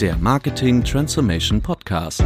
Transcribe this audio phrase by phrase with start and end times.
[0.00, 2.24] Der Marketing Transformation Podcast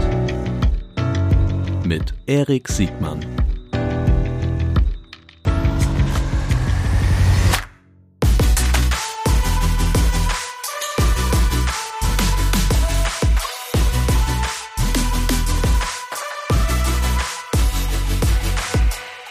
[1.84, 3.20] mit Erik Siegmann.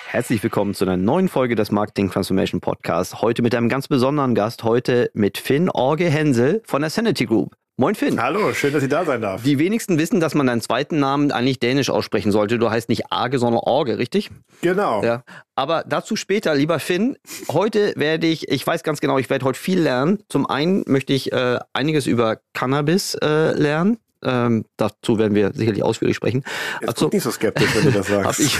[0.05, 3.21] Herzlich willkommen zu einer neuen Folge des Marketing Transformation Podcasts.
[3.21, 7.55] Heute mit einem ganz besonderen Gast, heute mit Finn Orge Hensel von der Sanity Group.
[7.79, 8.19] Moin Finn.
[8.19, 9.43] Hallo, schön, dass ich da sein darf.
[9.43, 12.57] Die wenigsten wissen, dass man deinen zweiten Namen eigentlich dänisch aussprechen sollte.
[12.57, 14.31] Du heißt nicht Arge, sondern Orge, richtig?
[14.63, 15.03] Genau.
[15.03, 15.23] Ja.
[15.53, 17.17] Aber dazu später, lieber Finn.
[17.51, 20.23] Heute werde ich, ich weiß ganz genau, ich werde heute viel lernen.
[20.27, 23.99] Zum einen möchte ich äh, einiges über Cannabis äh, lernen.
[24.23, 26.43] Ähm, dazu werden wir sicherlich ausführlich sprechen.
[26.81, 28.25] Jetzt also, nicht so skeptisch, wenn du das sagst.
[28.25, 28.59] hab ich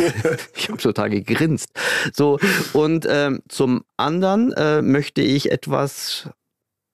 [0.56, 1.70] ich habe total gegrinst.
[2.14, 2.38] So,
[2.74, 6.30] und ähm, zum anderen äh, möchte ich etwas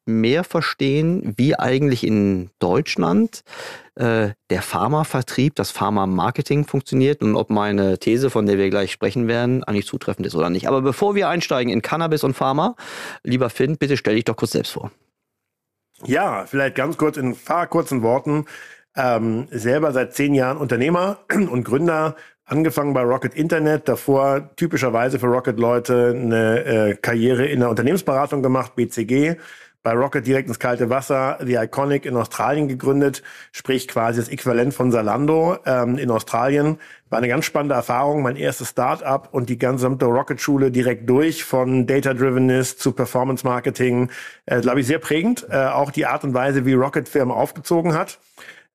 [0.06, 3.44] mehr verstehen, wie eigentlich in Deutschland
[3.96, 9.28] äh, der Pharmavertrieb, das Pharma-Marketing funktioniert und ob meine These, von der wir gleich sprechen
[9.28, 10.68] werden, eigentlich zutreffend ist oder nicht.
[10.68, 12.76] Aber bevor wir einsteigen in Cannabis und Pharma,
[13.24, 14.92] lieber Finn, bitte stell dich doch kurz selbst vor.
[16.06, 18.46] Ja, vielleicht ganz kurz in ein paar kurzen Worten.
[18.96, 25.28] Ähm, selber seit zehn Jahren Unternehmer und Gründer, angefangen bei Rocket Internet, davor typischerweise für
[25.28, 29.38] Rocket-Leute eine äh, Karriere in der Unternehmensberatung gemacht, BCG,
[29.84, 34.74] bei Rocket direkt ins kalte Wasser, The Iconic in Australien gegründet, sprich quasi das Äquivalent
[34.74, 36.80] von Salando ähm, in Australien.
[37.10, 41.86] War eine ganz spannende Erfahrung, mein erstes Start-up und die gesamte Rocket-Schule direkt durch, von
[41.86, 44.10] Data-Drivenness zu Performance-Marketing,
[44.46, 45.46] äh, glaube ich, sehr prägend.
[45.50, 48.20] Äh, auch die Art und Weise, wie Rocket-Firmen aufgezogen hat.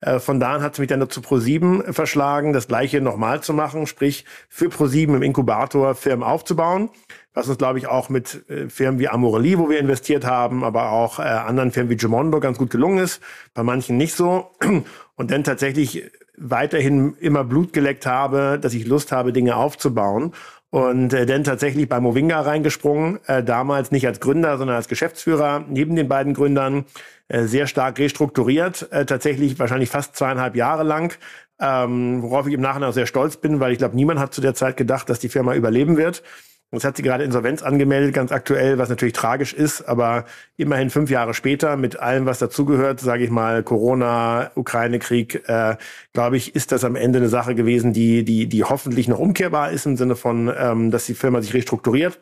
[0.01, 3.53] Äh, von da an hat es mich dann zu Pro7 verschlagen, das gleiche nochmal zu
[3.53, 6.89] machen, sprich für Pro7 im Inkubator Firmen aufzubauen
[7.33, 10.91] was uns, glaube ich, auch mit äh, Firmen wie Amorelie, wo wir investiert haben, aber
[10.91, 13.21] auch äh, anderen Firmen wie Gemondo ganz gut gelungen ist,
[13.53, 14.51] bei manchen nicht so.
[15.15, 20.33] Und dann tatsächlich weiterhin immer Blut geleckt habe, dass ich Lust habe, Dinge aufzubauen.
[20.71, 25.65] Und äh, dann tatsächlich bei Movinga reingesprungen, äh, damals nicht als Gründer, sondern als Geschäftsführer,
[25.67, 26.85] neben den beiden Gründern,
[27.27, 31.17] äh, sehr stark restrukturiert, äh, tatsächlich wahrscheinlich fast zweieinhalb Jahre lang,
[31.59, 34.41] ähm, worauf ich im Nachhinein auch sehr stolz bin, weil ich glaube, niemand hat zu
[34.41, 36.23] der Zeit gedacht, dass die Firma überleben wird.
[36.71, 40.25] Jetzt hat sie gerade Insolvenz angemeldet, ganz aktuell, was natürlich tragisch ist, aber
[40.55, 45.77] immerhin fünf Jahre später mit allem, was dazugehört, sage ich mal, Corona, Ukraine-Krieg, äh,
[46.13, 49.71] glaube ich, ist das am Ende eine Sache gewesen, die, die, die hoffentlich noch umkehrbar
[49.71, 52.19] ist im Sinne von, ähm, dass die Firma sich restrukturiert.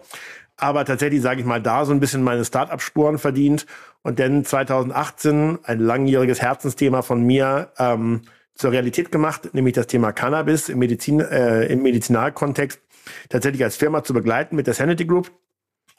[0.56, 3.66] Aber tatsächlich, sage ich mal, da so ein bisschen meine Start-up-Spuren verdient
[4.02, 8.22] und dann 2018 ein langjähriges Herzensthema von mir ähm,
[8.56, 12.82] zur Realität gemacht, nämlich das Thema Cannabis im, Medizin, äh, im Medizinalkontext
[13.30, 15.32] tatsächlich als Firma zu begleiten mit der Sanity Group.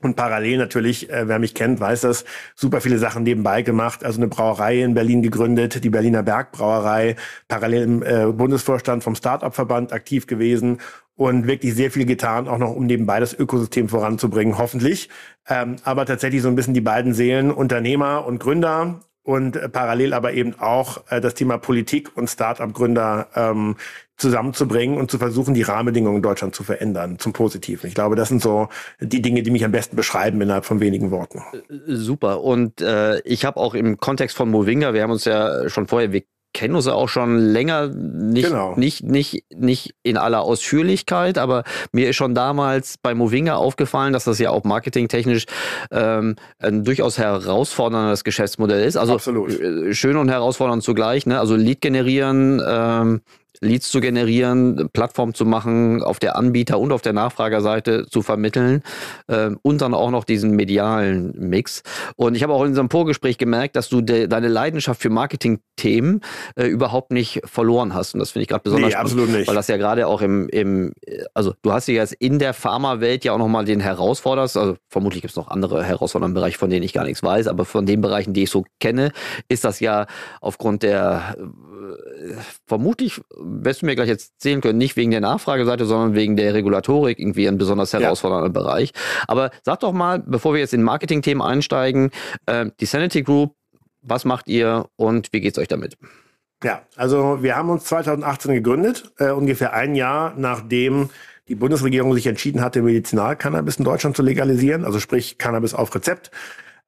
[0.01, 2.25] Und parallel natürlich, äh, wer mich kennt, weiß das,
[2.55, 4.05] super viele Sachen nebenbei gemacht.
[4.05, 7.17] Also eine Brauerei in Berlin gegründet, die Berliner Bergbrauerei,
[7.49, 10.79] parallel im äh, Bundesvorstand vom Startup-Verband aktiv gewesen
[11.17, 15.09] und wirklich sehr viel getan, auch noch um nebenbei das Ökosystem voranzubringen, hoffentlich.
[15.49, 20.15] Ähm, aber tatsächlich so ein bisschen die beiden Seelen, Unternehmer und Gründer und äh, parallel
[20.15, 23.75] aber eben auch äh, das Thema Politik und Start-up-Gründer ähm,
[24.19, 27.87] zusammenzubringen und zu versuchen, die Rahmenbedingungen in Deutschland zu verändern zum Positiven.
[27.89, 28.69] Ich glaube, das sind so
[29.01, 31.43] die Dinge, die mich am besten beschreiben innerhalb von wenigen Worten.
[31.87, 32.43] Super.
[32.43, 36.13] Und äh, ich habe auch im Kontext von Movinga, wir haben uns ja schon vorher,
[36.13, 36.23] wir
[36.55, 38.75] kennen uns ja auch schon länger, nicht, genau.
[38.77, 41.63] nicht, nicht, nicht in aller Ausführlichkeit, aber
[41.93, 45.45] mir ist schon damals bei Movinga aufgefallen, dass das ja auch marketingtechnisch
[45.91, 48.97] ähm, ein durchaus herausforderndes Geschäftsmodell ist.
[48.97, 49.61] Also Absolut.
[49.61, 51.27] Äh, schön und herausfordernd zugleich.
[51.27, 51.39] Ne?
[51.39, 53.21] Also Lead generieren, ähm,
[53.61, 58.83] Leads zu generieren, Plattform zu machen, auf der Anbieter- und auf der Nachfragerseite zu vermitteln
[59.27, 61.83] äh, und dann auch noch diesen medialen Mix.
[62.17, 66.21] Und ich habe auch in unserem Vorgespräch gemerkt, dass du de deine Leidenschaft für Marketing-Themen
[66.57, 68.15] äh, überhaupt nicht verloren hast.
[68.15, 69.49] Und das finde ich gerade besonders nee, spannend, absolut nicht.
[69.49, 70.93] weil das ja gerade auch im, im,
[71.35, 75.23] also du hast ja jetzt in der Pharma-Welt ja auch nochmal den Herausforderst, also vermutlich
[75.23, 78.01] gibt es noch andere herausfordernde Bereiche, von denen ich gar nichts weiß, aber von den
[78.01, 79.13] Bereichen, die ich so kenne,
[79.49, 80.07] ist das ja
[80.41, 81.37] aufgrund der
[82.67, 86.55] vermutlich wirst du mir gleich jetzt erzählen können, nicht wegen der Nachfrageseite, sondern wegen der
[86.55, 88.53] Regulatorik irgendwie ein besonders herausfordernder ja.
[88.53, 88.93] Bereich.
[89.27, 92.11] Aber sag doch mal, bevor wir jetzt in Marketing-Themen einsteigen,
[92.47, 93.55] äh, die Sanity Group,
[94.03, 95.97] was macht ihr und wie geht's euch damit?
[96.65, 101.11] Ja, also wir haben uns 2018 gegründet, äh, ungefähr ein Jahr nachdem
[101.49, 106.31] die Bundesregierung sich entschieden hatte, Medizinalcannabis in Deutschland zu legalisieren, also sprich Cannabis auf Rezept.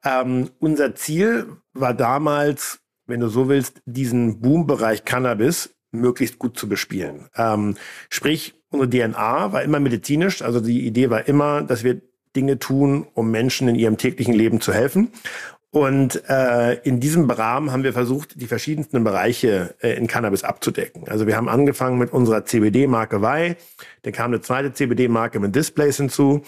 [0.05, 2.81] Ähm, unser Ziel war damals,
[3.11, 7.29] wenn du so willst, diesen Boombereich Cannabis möglichst gut zu bespielen.
[7.37, 7.77] Ähm,
[8.09, 12.01] sprich, unsere DNA war immer medizinisch, also die Idee war immer, dass wir
[12.37, 15.11] Dinge tun, um Menschen in ihrem täglichen Leben zu helfen.
[15.73, 21.09] Und äh, in diesem Rahmen haben wir versucht, die verschiedensten Bereiche äh, in Cannabis abzudecken.
[21.09, 23.57] Also wir haben angefangen mit unserer CBD-Marke Wei,
[24.03, 26.43] dann kam eine zweite CBD-Marke mit Displays hinzu,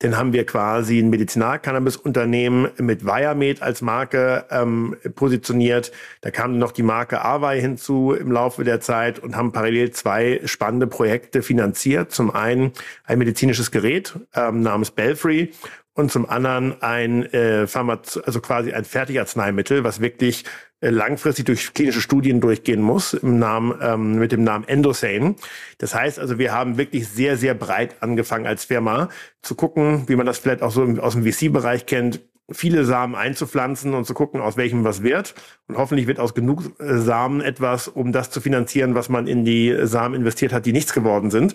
[0.00, 5.92] dann haben wir quasi ein Medizinal-Cannabis-Unternehmen mit Viamed als Marke ähm, positioniert.
[6.20, 10.40] Da kam noch die Marke Awei hinzu im Laufe der Zeit und haben parallel zwei
[10.46, 12.10] spannende Projekte finanziert.
[12.10, 12.72] Zum einen
[13.04, 15.52] ein medizinisches Gerät ähm, namens Belfry
[15.94, 20.44] und zum anderen ein äh, Pharmaz also quasi ein Fertigarzneimittel, was wirklich
[20.80, 25.36] äh, langfristig durch klinische Studien durchgehen muss, im Namen, ähm, mit dem Namen Endosane.
[25.78, 29.08] Das heißt also, wir haben wirklich sehr, sehr breit angefangen als Firma
[29.40, 32.20] zu gucken, wie man das vielleicht auch so aus dem VC-Bereich kennt,
[32.50, 35.34] viele Samen einzupflanzen und zu gucken, aus welchem was wird.
[35.68, 39.44] Und hoffentlich wird aus genug äh, Samen etwas, um das zu finanzieren, was man in
[39.44, 41.54] die Samen investiert hat, die nichts geworden sind.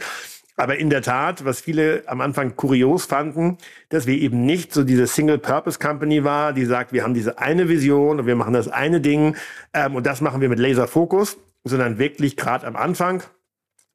[0.60, 3.58] Aber in der Tat, was viele am Anfang kurios fanden,
[3.88, 8.20] dass wir eben nicht so diese Single-Purpose-Company war, die sagt, wir haben diese eine Vision
[8.20, 9.38] und wir machen das eine Ding
[9.74, 13.24] ähm, und das machen wir mit Laser-Fokus, sondern wirklich gerade am Anfang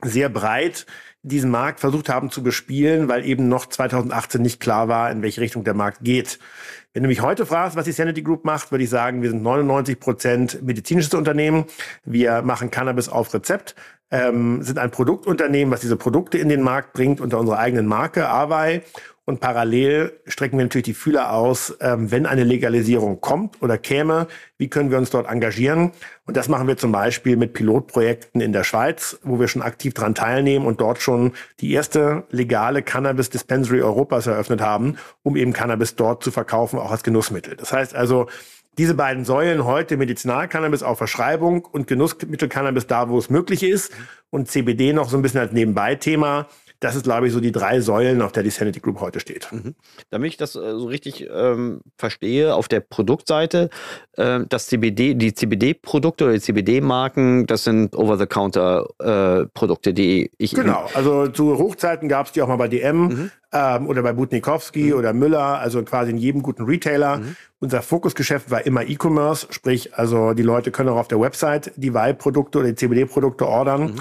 [0.00, 0.86] sehr breit
[1.20, 5.42] diesen Markt versucht haben zu bespielen, weil eben noch 2018 nicht klar war, in welche
[5.42, 6.38] Richtung der Markt geht.
[6.94, 9.42] Wenn du mich heute fragst, was die Sanity Group macht, würde ich sagen, wir sind
[9.42, 11.64] 99 Prozent medizinisches Unternehmen.
[12.04, 13.74] Wir machen Cannabis auf Rezept
[14.14, 18.28] ähm, sind ein Produktunternehmen, was diese Produkte in den Markt bringt unter unserer eigenen Marke
[18.28, 18.82] Awei.
[19.26, 24.26] Und parallel strecken wir natürlich die Fühler aus, ähm, wenn eine Legalisierung kommt oder käme,
[24.58, 25.92] wie können wir uns dort engagieren?
[26.26, 29.94] Und das machen wir zum Beispiel mit Pilotprojekten in der Schweiz, wo wir schon aktiv
[29.94, 35.54] dran teilnehmen und dort schon die erste legale Cannabis Dispensary Europas eröffnet haben, um eben
[35.54, 37.56] Cannabis dort zu verkaufen, auch als Genussmittel.
[37.56, 38.26] Das heißt also,
[38.76, 43.92] diese beiden Säulen heute Medizinalcannabis auf Verschreibung und Genussmittelcannabis da, wo es möglich ist
[44.30, 46.48] und CBD noch so ein bisschen als Nebenbei-Thema.
[46.84, 49.50] Das ist, glaube ich, so die drei Säulen, auf der die Sanity Group heute steht.
[49.50, 49.74] Mhm.
[50.10, 53.70] Damit ich das äh, so richtig ähm, verstehe, auf der Produktseite,
[54.18, 60.54] äh, das CBD, die CBD-Produkte oder die CBD-Marken, das sind Over-the-Counter-Produkte, äh, die ich.
[60.54, 63.30] Genau, also zu Hochzeiten gab es die auch mal bei DM mhm.
[63.54, 64.98] ähm, oder bei Butnikowski mhm.
[64.98, 67.16] oder Müller, also quasi in jedem guten Retailer.
[67.16, 67.36] Mhm.
[67.60, 71.94] Unser Fokusgeschäft war immer E-Commerce, sprich, also die Leute können auch auf der Website die
[71.94, 73.94] Vibe-Produkte oder die CBD-Produkte ordern.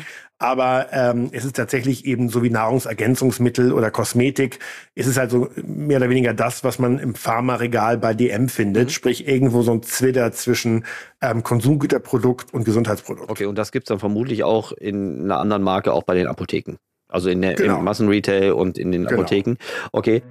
[0.43, 4.59] Aber ähm, es ist tatsächlich eben so wie Nahrungsergänzungsmittel oder Kosmetik.
[4.93, 8.87] Es ist also mehr oder weniger das, was man im Pharmaregal bei DM findet.
[8.87, 8.89] Mhm.
[8.89, 10.83] Sprich, irgendwo so ein Zwitter zwischen
[11.21, 13.31] ähm, Konsumgüterprodukt und Gesundheitsprodukt.
[13.31, 16.75] Okay, und das gibt's dann vermutlich auch in einer anderen Marke, auch bei den Apotheken.
[17.07, 17.79] Also in der, genau.
[17.79, 19.21] im Massenretail und in den genau.
[19.21, 19.55] Apotheken.
[19.93, 20.23] Okay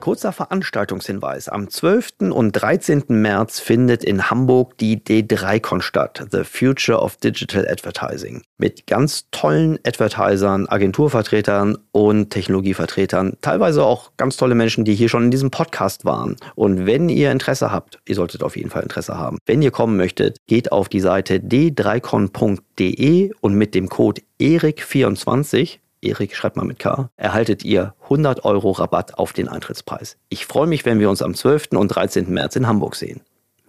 [0.00, 1.48] kurzer Veranstaltungshinweis.
[1.48, 2.32] Am 12.
[2.32, 3.04] und 13.
[3.08, 8.42] März findet in Hamburg die D3Con statt, The Future of Digital Advertising.
[8.58, 13.36] Mit ganz tollen Advertisern, Agenturvertretern und Technologievertretern.
[13.40, 16.36] Teilweise auch ganz tolle Menschen, die hier schon in diesem Podcast waren.
[16.54, 19.38] Und wenn ihr Interesse habt, ihr solltet auf jeden Fall Interesse haben.
[19.46, 26.34] Wenn ihr kommen möchtet, geht auf die Seite d3con.de und mit dem Code ERIC24 Erik
[26.34, 30.16] schreibt mal mit K, erhaltet ihr 100 Euro Rabatt auf den Eintrittspreis.
[30.28, 31.68] Ich freue mich, wenn wir uns am 12.
[31.72, 32.30] und 13.
[32.32, 33.20] März in Hamburg sehen.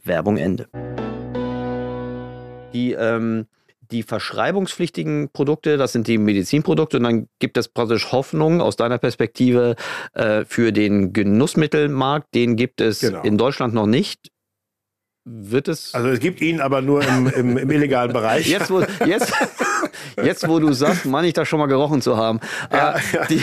[0.04, 0.68] Werbung Ende.
[2.74, 3.48] Die, ähm,
[3.92, 8.98] die verschreibungspflichtigen Produkte, das sind die Medizinprodukte und dann gibt es praktisch Hoffnung aus deiner
[8.98, 9.76] Perspektive
[10.14, 12.34] äh, für den Genussmittelmarkt.
[12.34, 13.22] Den gibt es genau.
[13.24, 14.32] in Deutschland noch nicht.
[15.24, 15.94] Wird es.
[15.94, 18.48] Also es gibt ihn aber nur im, im, im illegalen Bereich.
[18.48, 19.32] Jetzt, wo, jetzt,
[20.18, 22.40] Jetzt, wo du sagst, meine ich das schon mal gerochen zu haben.
[22.72, 23.26] Ja, äh, ja.
[23.26, 23.42] Die,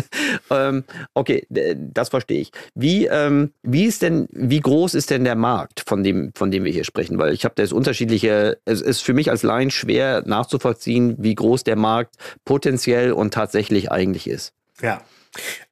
[0.50, 0.84] ähm,
[1.14, 1.46] okay,
[1.76, 2.52] das verstehe ich.
[2.74, 6.64] Wie, ähm, wie ist denn, wie groß ist denn der Markt, von dem, von dem
[6.64, 7.18] wir hier sprechen?
[7.18, 11.64] Weil ich habe das unterschiedliche, es ist für mich als Laien schwer nachzuvollziehen, wie groß
[11.64, 14.52] der Markt potenziell und tatsächlich eigentlich ist.
[14.80, 15.02] Ja.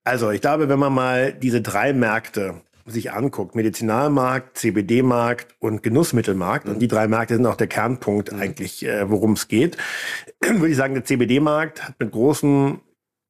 [0.05, 6.67] Also, ich glaube, wenn man mal diese drei Märkte sich anguckt, Medizinalmarkt, CBD-Markt und Genussmittelmarkt,
[6.67, 6.75] mhm.
[6.75, 8.41] und die drei Märkte sind auch der Kernpunkt mhm.
[8.41, 9.77] eigentlich, äh, worum es geht,
[10.41, 12.81] würde ich sagen, der CBD-Markt hat mit großen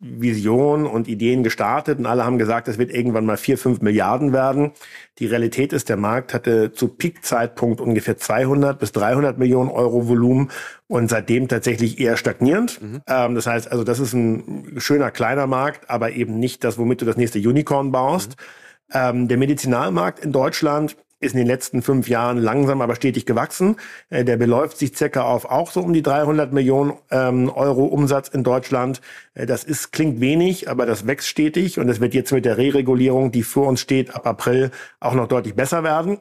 [0.05, 4.33] Visionen und Ideen gestartet und alle haben gesagt, es wird irgendwann mal vier, fünf Milliarden
[4.33, 4.73] werden.
[5.21, 10.51] Die Realität ist, der Markt hatte zu Peak-Zeitpunkt ungefähr 200 bis 300 Millionen Euro Volumen
[10.89, 12.83] und seitdem tatsächlich eher stagnierend.
[12.83, 13.03] Mhm.
[13.07, 17.01] Ähm, das heißt also, das ist ein schöner kleiner Markt, aber eben nicht das, womit
[17.01, 18.31] du das nächste Unicorn baust.
[18.31, 18.45] Mhm.
[18.93, 23.77] Ähm, der Medizinalmarkt in Deutschland ist in den letzten fünf Jahren langsam aber stetig gewachsen.
[24.11, 28.29] Äh, der beläuft sich circa auf auch so um die 300 Millionen ähm, Euro Umsatz
[28.29, 29.01] in Deutschland.
[29.35, 32.59] Äh, das ist, klingt wenig, aber das wächst stetig und es wird jetzt mit der
[32.59, 34.71] Re-Regulierung, die vor uns steht, ab April
[35.01, 36.19] auch noch deutlich besser werden.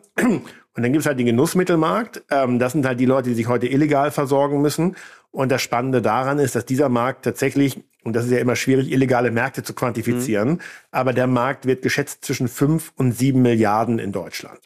[0.75, 2.23] Und dann gibt es halt den Genussmittelmarkt.
[2.29, 4.95] Ähm, das sind halt die Leute, die sich heute illegal versorgen müssen.
[5.31, 8.91] Und das Spannende daran ist, dass dieser Markt tatsächlich, und das ist ja immer schwierig,
[8.91, 10.59] illegale Märkte zu quantifizieren, mhm.
[10.91, 14.59] aber der Markt wird geschätzt zwischen fünf und sieben Milliarden in Deutschland.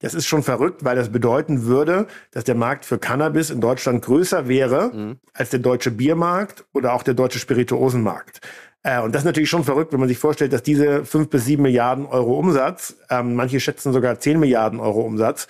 [0.00, 4.04] Das ist schon verrückt, weil das bedeuten würde, dass der Markt für Cannabis in Deutschland
[4.04, 5.16] größer wäre mhm.
[5.32, 8.40] als der deutsche Biermarkt oder auch der deutsche Spirituosenmarkt.
[8.82, 11.44] Äh, und das ist natürlich schon verrückt, wenn man sich vorstellt, dass diese fünf bis
[11.44, 15.48] sieben Milliarden Euro Umsatz, ähm, manche schätzen sogar zehn Milliarden Euro Umsatz,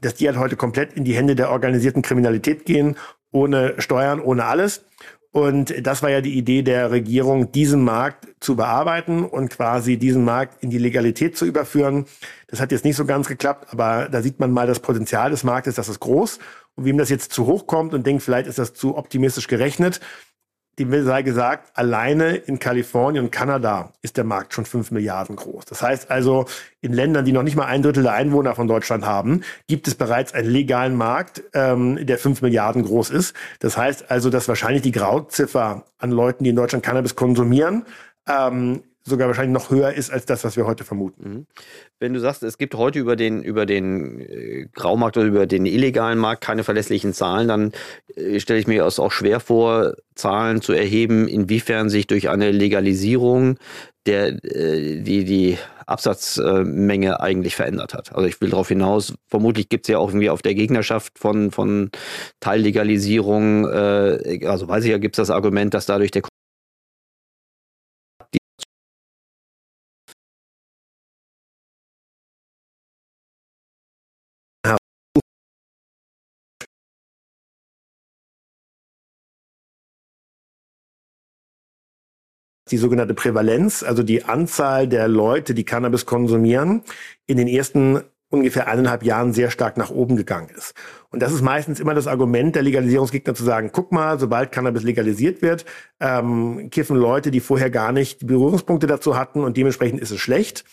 [0.00, 2.96] dass die halt heute komplett in die Hände der organisierten Kriminalität gehen
[3.30, 4.84] ohne Steuern, ohne alles.
[5.30, 10.24] Und das war ja die Idee der Regierung, diesen Markt zu bearbeiten und quasi diesen
[10.24, 12.06] Markt in die Legalität zu überführen.
[12.46, 15.44] Das hat jetzt nicht so ganz geklappt, aber da sieht man mal das Potenzial des
[15.44, 16.38] Marktes, das ist groß.
[16.76, 20.00] Und wem das jetzt zu hoch kommt und denkt, vielleicht ist das zu optimistisch gerechnet,
[20.78, 25.64] dem sei gesagt, alleine in Kalifornien und Kanada ist der Markt schon fünf Milliarden groß.
[25.64, 26.46] Das heißt also,
[26.80, 29.94] in Ländern, die noch nicht mal ein Drittel der Einwohner von Deutschland haben, gibt es
[29.94, 33.34] bereits einen legalen Markt, ähm, der fünf Milliarden groß ist.
[33.58, 37.84] Das heißt also, dass wahrscheinlich die Grauziffer an Leuten, die in Deutschland Cannabis konsumieren,
[38.28, 41.30] ähm, sogar wahrscheinlich noch höher ist als das, was wir heute vermuten.
[41.30, 41.46] Mhm.
[41.98, 45.66] Wenn du sagst, es gibt heute über den, über den äh, Graumarkt oder über den
[45.66, 47.72] illegalen Markt keine verlässlichen Zahlen, dann
[48.16, 52.50] äh, stelle ich mir es auch schwer vor, Zahlen zu erheben, inwiefern sich durch eine
[52.50, 53.58] Legalisierung
[54.06, 58.14] der, äh, die, die Absatzmenge eigentlich verändert hat.
[58.14, 61.50] Also ich will darauf hinaus, vermutlich gibt es ja auch irgendwie auf der Gegnerschaft von,
[61.50, 61.90] von
[62.40, 66.20] Teillegalisierung, also weiß ich ja, gibt es das Argument, dass dadurch der
[82.68, 86.82] die sogenannte Prävalenz, also die Anzahl der Leute, die Cannabis konsumieren,
[87.26, 90.74] in den ersten ungefähr eineinhalb Jahren sehr stark nach oben gegangen ist.
[91.10, 94.82] Und das ist meistens immer das Argument der Legalisierungsgegner zu sagen, guck mal, sobald Cannabis
[94.82, 95.64] legalisiert wird,
[96.00, 100.64] ähm, kiffen Leute, die vorher gar nicht Berührungspunkte dazu hatten und dementsprechend ist es schlecht.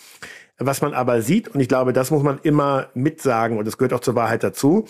[0.57, 3.93] Was man aber sieht, und ich glaube, das muss man immer mitsagen, und das gehört
[3.93, 4.85] auch zur Wahrheit dazu,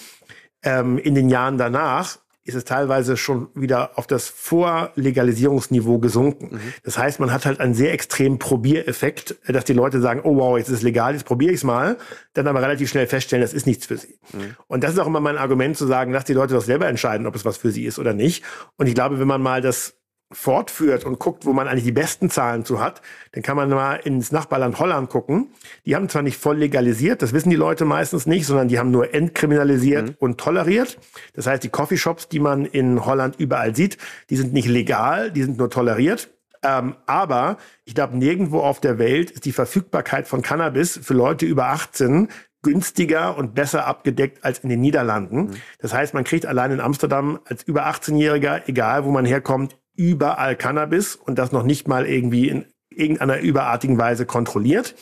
[0.63, 6.55] ähm, in den Jahren danach ist es teilweise schon wieder auf das Vorlegalisierungsniveau gesunken.
[6.55, 6.73] Mhm.
[6.83, 10.57] Das heißt, man hat halt einen sehr extremen Probiereffekt, dass die Leute sagen, oh wow,
[10.57, 11.97] jetzt ist es legal, jetzt probiere ich es mal,
[12.33, 14.19] dann aber relativ schnell feststellen, das ist nichts für sie.
[14.31, 14.55] Mhm.
[14.67, 17.25] Und das ist auch immer mein Argument zu sagen, lass die Leute doch selber entscheiden,
[17.25, 18.43] ob es was für sie ist oder nicht.
[18.77, 19.95] Und ich glaube, wenn man mal das
[20.31, 23.01] fortführt und guckt, wo man eigentlich die besten Zahlen zu hat,
[23.33, 25.51] dann kann man mal ins Nachbarland Holland gucken.
[25.85, 28.91] Die haben zwar nicht voll legalisiert, das wissen die Leute meistens nicht, sondern die haben
[28.91, 30.15] nur entkriminalisiert mhm.
[30.19, 30.97] und toleriert.
[31.33, 33.97] Das heißt, die Coffeeshops, die man in Holland überall sieht,
[34.29, 36.29] die sind nicht legal, die sind nur toleriert.
[36.63, 41.45] Ähm, aber ich glaube, nirgendwo auf der Welt ist die Verfügbarkeit von Cannabis für Leute
[41.45, 42.29] über 18
[42.63, 45.37] günstiger und besser abgedeckt als in den Niederlanden.
[45.37, 45.51] Mhm.
[45.77, 50.55] Das heißt, man kriegt allein in Amsterdam als über 18-Jähriger, egal wo man herkommt, überall
[50.55, 54.95] Cannabis und das noch nicht mal irgendwie in irgendeiner überartigen Weise kontrolliert.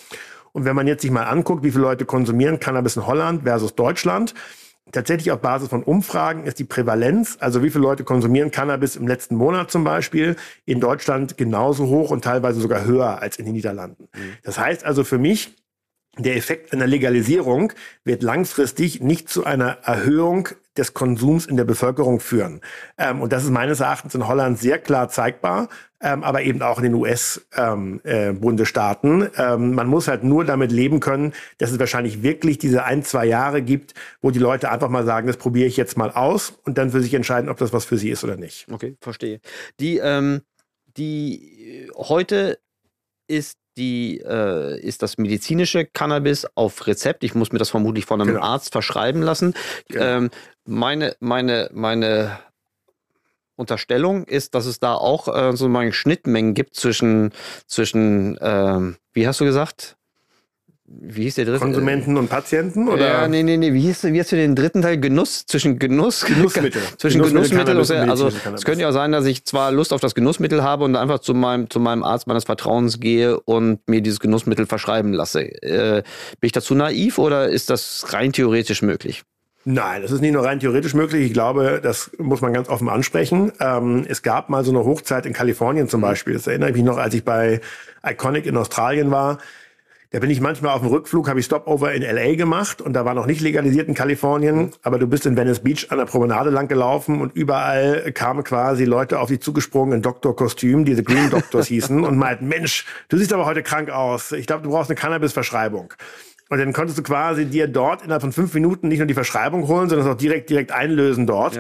[0.52, 3.76] Und wenn man jetzt sich mal anguckt, wie viele Leute konsumieren Cannabis in Holland versus
[3.76, 4.34] Deutschland,
[4.92, 9.08] tatsächlich auf Basis von Umfragen ist die Prävalenz, also wie viele Leute konsumieren Cannabis im
[9.08, 10.36] letzten Monat zum Beispiel,
[10.66, 14.10] in Deutschland genauso hoch und teilweise sogar höher als in den Niederlanden.
[14.14, 14.34] Mhm.
[14.44, 15.56] Das heißt also für mich,
[16.18, 17.74] der Effekt einer Legalisierung
[18.04, 22.62] wird langfristig nicht zu einer Erhöhung des Konsums in der Bevölkerung führen.
[22.98, 25.70] Ähm, und das ist meines Erachtens in Holland sehr klar zeigbar,
[26.02, 29.22] ähm, aber eben auch in den US-Bundesstaaten.
[29.22, 32.84] Ähm, äh, ähm, man muss halt nur damit leben können, dass es wahrscheinlich wirklich diese
[32.84, 36.12] ein, zwei Jahre gibt, wo die Leute einfach mal sagen, das probiere ich jetzt mal
[36.12, 38.68] aus und dann für sich entscheiden, ob das was für sie ist oder nicht.
[38.72, 39.40] Okay, verstehe.
[39.80, 40.42] Die, ähm,
[40.98, 42.60] die heute
[43.28, 47.24] ist die äh, ist das medizinische Cannabis auf Rezept.
[47.24, 48.46] Ich muss mir das vermutlich von einem genau.
[48.46, 49.54] Arzt verschreiben lassen.
[49.90, 50.06] Genau.
[50.06, 50.30] Ähm,
[50.66, 52.40] meine, meine, meine
[53.56, 57.32] Unterstellung ist, dass es da auch äh, so mal Schnittmengen gibt zwischen,
[57.68, 59.96] zwischen ähm, wie hast du gesagt?
[61.02, 61.60] Wie hieß der dritte?
[61.60, 62.88] Konsumenten und Patienten?
[62.88, 63.08] Oder?
[63.08, 63.74] Ja, nee, nee, nee.
[63.74, 65.00] Wie hieß, wie hieß du den dritten Teil?
[65.00, 65.46] Genuss?
[65.46, 66.26] Zwischen Genuss?
[66.26, 66.82] Genussmittel.
[66.98, 67.66] zwischen Genussmittel.
[67.66, 70.84] Genussmittel also, es könnte ja auch sein, dass ich zwar Lust auf das Genussmittel habe
[70.84, 75.14] und einfach zu meinem, zu meinem Arzt meines Vertrauens gehe und mir dieses Genussmittel verschreiben
[75.14, 75.42] lasse.
[75.64, 76.04] Äh,
[76.40, 79.24] bin ich dazu naiv oder ist das rein theoretisch möglich?
[79.66, 81.26] Nein, das ist nicht nur rein theoretisch möglich.
[81.28, 83.54] Ich glaube, das muss man ganz offen ansprechen.
[83.62, 86.06] Ähm, es gab mal so eine Hochzeit in Kalifornien zum mhm.
[86.06, 86.34] Beispiel.
[86.34, 87.62] Das erinnere ich mich noch, als ich bei
[88.06, 89.38] Iconic in Australien war
[90.14, 93.04] da bin ich manchmal auf dem Rückflug, habe ich Stopover in LA gemacht und da
[93.04, 96.52] war noch nicht legalisiert in Kalifornien, aber du bist in Venice Beach an der Promenade
[96.52, 101.66] lang gelaufen und überall kamen quasi Leute auf dich zugesprungen in Doktorkostüm, diese Green Doctors
[101.70, 104.32] hießen und meinten, Mensch, du siehst aber heute krank aus.
[104.34, 105.96] Ich glaube, du brauchst eine Cannabis-Verschreibung.
[106.50, 109.68] Und dann konntest du quasi dir dort innerhalb von fünf Minuten nicht nur die Verschreibung
[109.68, 111.56] holen, sondern es auch direkt, direkt einlösen dort.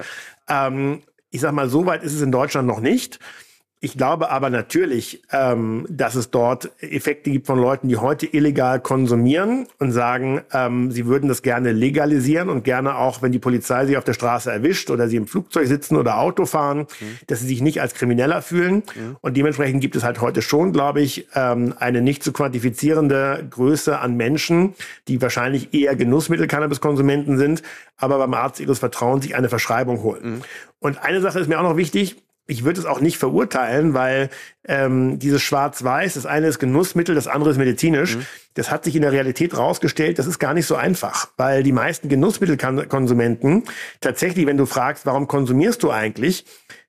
[0.47, 0.67] Ja.
[0.67, 3.17] Ähm, ich sag mal, so weit ist es in Deutschland noch nicht.
[3.83, 8.79] Ich glaube aber natürlich, ähm, dass es dort Effekte gibt von Leuten, die heute illegal
[8.79, 13.85] konsumieren und sagen, ähm, sie würden das gerne legalisieren und gerne auch, wenn die Polizei
[13.85, 17.17] sie auf der Straße erwischt oder sie im Flugzeug sitzen oder Auto fahren, mhm.
[17.27, 18.83] dass sie sich nicht als Krimineller fühlen.
[18.95, 19.17] Mhm.
[19.19, 23.99] Und dementsprechend gibt es halt heute schon, glaube ich, ähm, eine nicht zu quantifizierende Größe
[23.99, 24.75] an Menschen,
[25.09, 27.63] die wahrscheinlich eher Genussmittel-Cannabis-Konsumenten sind,
[27.97, 30.35] aber beim Arzt ihres Vertrauens sich eine Verschreibung holen.
[30.35, 30.41] Mhm.
[30.79, 34.29] Und eine Sache ist mir auch noch wichtig, ich würde es auch nicht verurteilen, weil
[34.65, 38.17] ähm, dieses Schwarz-Weiß, das eine ist Genussmittel, das andere ist medizinisch.
[38.17, 38.25] Mhm.
[38.55, 41.71] Das hat sich in der Realität rausgestellt, das ist gar nicht so einfach, weil die
[41.71, 43.63] meisten Genussmittelkonsumenten
[43.99, 46.45] tatsächlich, wenn du fragst, warum konsumierst du eigentlich,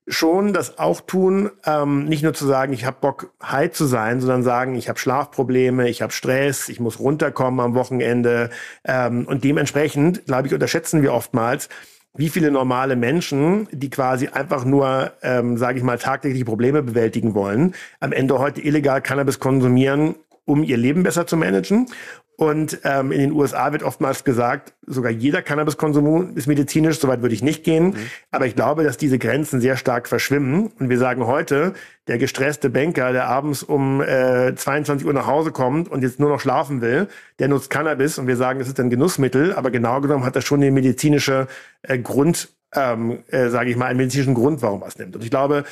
[0.07, 4.21] schon das auch tun, ähm, nicht nur zu sagen, ich habe Bock, high zu sein,
[4.21, 8.51] sondern sagen, ich habe Schlafprobleme, ich habe Stress, ich muss runterkommen am Wochenende.
[8.83, 11.69] Ähm, und dementsprechend, glaube ich, unterschätzen wir oftmals,
[12.17, 17.33] wie viele normale Menschen, die quasi einfach nur, ähm, sage ich mal, tagtägliche Probleme bewältigen
[17.33, 21.87] wollen, am Ende heute illegal Cannabis konsumieren, um ihr Leben besser zu managen
[22.37, 27.33] und ähm, in den USA wird oftmals gesagt, sogar jeder Cannabiskonsum ist medizinisch, soweit würde
[27.33, 27.87] ich nicht gehen.
[27.87, 27.95] Mhm.
[28.31, 30.67] Aber ich glaube, dass diese Grenzen sehr stark verschwimmen.
[30.79, 31.73] Und wir sagen heute,
[32.07, 36.29] der gestresste Banker, der abends um äh, 22 Uhr nach Hause kommt und jetzt nur
[36.29, 37.07] noch schlafen will,
[37.39, 40.43] der nutzt Cannabis und wir sagen, das ist ein Genussmittel, aber genau genommen hat das
[40.43, 41.47] schon eine medizinische
[41.83, 45.15] äh, Grund, ähm, äh, sage ich mal, einen medizinischen Grund, warum er es nimmt.
[45.15, 45.63] Und ich glaube,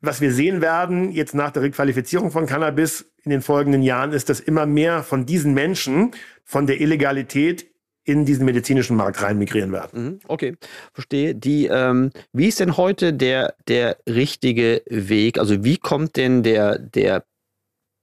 [0.00, 4.28] was wir sehen werden jetzt nach der Requalifizierung von Cannabis in den folgenden Jahren, ist,
[4.28, 6.12] dass immer mehr von diesen Menschen
[6.44, 7.66] von der Illegalität
[8.04, 10.04] in diesen medizinischen Markt rein migrieren werden.
[10.04, 10.56] Mhm, okay,
[10.92, 11.34] verstehe.
[11.34, 15.38] Die, ähm, wie ist denn heute der, der richtige Weg?
[15.38, 17.24] Also wie kommt denn der, der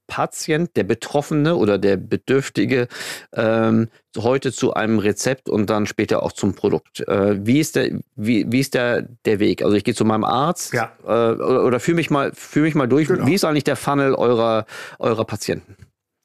[0.07, 2.87] Patient, der Betroffene oder der Bedürftige
[3.33, 7.07] ähm, heute zu einem Rezept und dann später auch zum Produkt.
[7.07, 9.61] Äh, wie ist der, wie, wie ist der, der Weg?
[9.61, 10.91] Also ich gehe zu meinem Arzt ja.
[11.03, 13.07] äh, oder, oder führe mich mal, führ mich mal durch.
[13.07, 13.25] Genau.
[13.25, 14.65] Wie ist eigentlich der Funnel eurer,
[14.99, 15.75] eurer Patienten?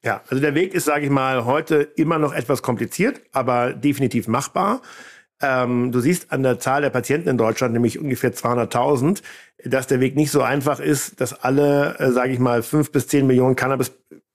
[0.04, 4.26] Ja, also der Weg ist, sage ich mal, heute immer noch etwas kompliziert, aber definitiv
[4.26, 4.82] machbar.
[5.42, 9.22] Ähm, du siehst an der Zahl der Patienten in Deutschland, nämlich ungefähr 200.000,
[9.64, 13.08] dass der Weg nicht so einfach ist, dass alle, äh, sage ich mal, fünf bis
[13.08, 13.92] zehn Millionen Cannabis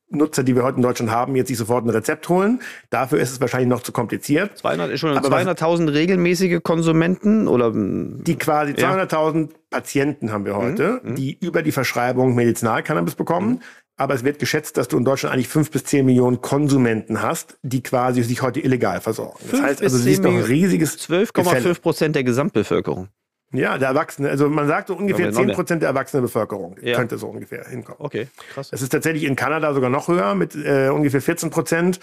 [0.09, 2.61] Nutzer, die wir heute in Deutschland haben, jetzt sich sofort ein Rezept holen.
[2.89, 4.57] Dafür ist es wahrscheinlich noch zu kompliziert.
[4.57, 9.47] 200 ist schon 200.000 regelmäßige Konsumenten oder die quasi 200.000 ja.
[9.69, 11.15] Patienten haben wir heute, mhm, mhm.
[11.15, 13.49] die über die Verschreibung Medizinalcannabis bekommen.
[13.49, 13.59] Mhm.
[13.99, 17.57] Aber es wird geschätzt, dass du in Deutschland eigentlich fünf bis zehn Millionen Konsumenten hast,
[17.63, 19.39] die quasi sich heute illegal versorgen.
[19.49, 23.09] Das heißt also, du siehst doch ein riesiges 12,5 Prozent der Gesamtbevölkerung.
[23.53, 26.97] Ja, der Erwachsene, also man sagt so ungefähr zehn Prozent der erwachsenen Bevölkerung ja.
[26.97, 27.99] könnte so ungefähr hinkommen.
[28.01, 28.69] Okay, krass.
[28.73, 31.99] Es ist tatsächlich in Kanada sogar noch höher mit äh, ungefähr 14 Prozent.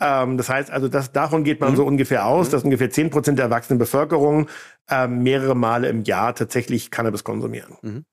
[0.00, 1.76] Ähm, das heißt also, das, davon geht man mhm.
[1.76, 2.52] so ungefähr aus, mhm.
[2.52, 4.48] dass ungefähr zehn Prozent der erwachsenen Bevölkerung
[4.88, 7.76] äh, mehrere Male im Jahr tatsächlich Cannabis konsumieren.
[7.82, 8.04] Mhm.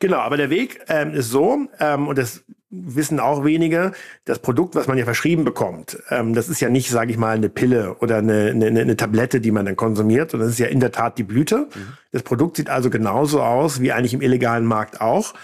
[0.00, 3.92] Genau, aber der Weg ähm, ist so, ähm, und das wissen auch wenige,
[4.24, 7.36] das Produkt, was man ja verschrieben bekommt, ähm, das ist ja nicht, sage ich mal,
[7.36, 10.68] eine Pille oder eine, eine, eine Tablette, die man dann konsumiert, sondern das ist ja
[10.68, 11.68] in der Tat die Blüte.
[11.74, 11.92] Mhm.
[12.10, 15.34] Das Produkt sieht also genauso aus wie eigentlich im illegalen Markt auch.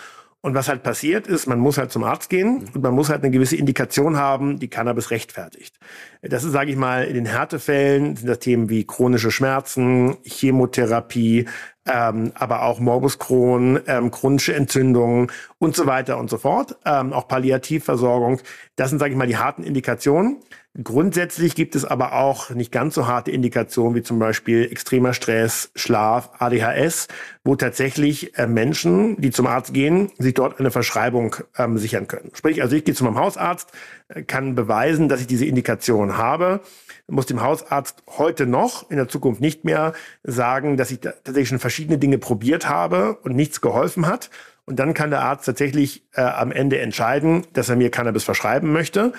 [0.41, 2.69] Und was halt passiert ist, man muss halt zum Arzt gehen mhm.
[2.75, 5.77] und man muss halt eine gewisse Indikation haben, die Cannabis rechtfertigt.
[6.23, 11.47] Das ist, sage ich mal, in den Härtefällen sind das Themen wie chronische Schmerzen, Chemotherapie,
[11.89, 16.77] ähm, aber auch Morbus Crohn, ähm, chronische Entzündungen und so weiter und so fort.
[16.85, 18.41] Ähm, auch Palliativversorgung.
[18.77, 20.39] Das sind, sage ich mal, die harten Indikationen.
[20.83, 25.73] Grundsätzlich gibt es aber auch nicht ganz so harte Indikationen wie zum Beispiel extremer Stress,
[25.75, 27.09] Schlaf, ADHS,
[27.43, 32.31] wo tatsächlich äh, Menschen, die zum Arzt gehen, sich dort eine Verschreibung ähm, sichern können.
[32.35, 33.73] Sprich, also ich gehe zu meinem Hausarzt,
[34.09, 36.61] äh, kann beweisen, dass ich diese Indikation habe,
[37.09, 41.59] muss dem Hausarzt heute noch, in der Zukunft nicht mehr, sagen, dass ich tatsächlich schon
[41.59, 44.31] verschiedene Dinge probiert habe und nichts geholfen hat.
[44.67, 48.71] Und dann kann der Arzt tatsächlich äh, am Ende entscheiden, dass er mir Cannabis verschreiben
[48.71, 49.15] möchte.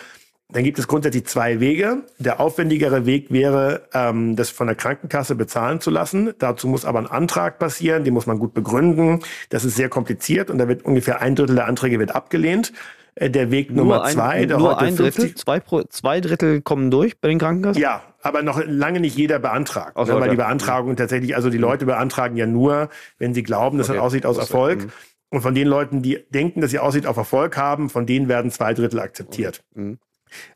[0.51, 2.03] Dann gibt es grundsätzlich zwei Wege.
[2.17, 6.33] Der aufwendigere Weg wäre, ähm, das von der Krankenkasse bezahlen zu lassen.
[6.39, 9.19] Dazu muss aber ein Antrag passieren, den muss man gut begründen.
[9.49, 12.73] Das ist sehr kompliziert und da wird ungefähr ein Drittel der Anträge wird abgelehnt.
[13.19, 16.61] Äh, der Weg nur Nummer ein, zwei, der nur heute ein Drittel, zwei, zwei Drittel
[16.61, 17.81] kommen durch bei den Krankenkassen?
[17.81, 19.97] Ja, aber noch lange nicht jeder beantragt.
[19.97, 21.63] Also, ne, weil die Beantragung tatsächlich, also die mhm.
[21.63, 23.97] Leute beantragen ja nur, wenn sie glauben, dass okay.
[23.97, 24.83] das aussieht aus Erfolg.
[24.83, 24.91] Mhm.
[25.31, 28.51] Und von den Leuten, die denken, dass sie aussieht auf Erfolg haben, von denen werden
[28.51, 29.63] zwei Drittel akzeptiert.
[29.75, 29.99] Mhm.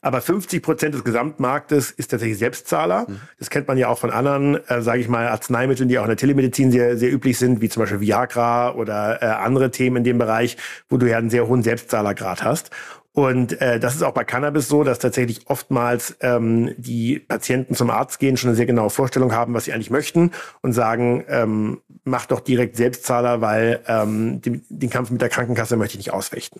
[0.02, 3.06] Aber 50 Prozent des Gesamtmarktes ist tatsächlich Selbstzahler.
[3.08, 3.20] Mhm.
[3.40, 6.10] Das kennt man ja auch von anderen, äh, sage ich mal, Arzneimitteln, die auch in
[6.10, 10.04] der Telemedizin sehr, sehr üblich sind, wie zum Beispiel Viagra oder äh, andere Themen in
[10.04, 10.58] dem Bereich,
[10.90, 12.72] wo du ja einen sehr hohen Selbstzahlergrad hast.
[13.16, 17.92] Und äh, das ist auch bei Cannabis so, dass tatsächlich oftmals ähm, die Patienten zum
[17.92, 21.82] Arzt gehen, schon eine sehr genaue Vorstellung haben, was sie eigentlich möchten und sagen, ähm,
[22.06, 26.14] mach doch direkt Selbstzahler, weil ähm, den, den Kampf mit der Krankenkasse möchte ich nicht
[26.14, 26.60] ausfechten.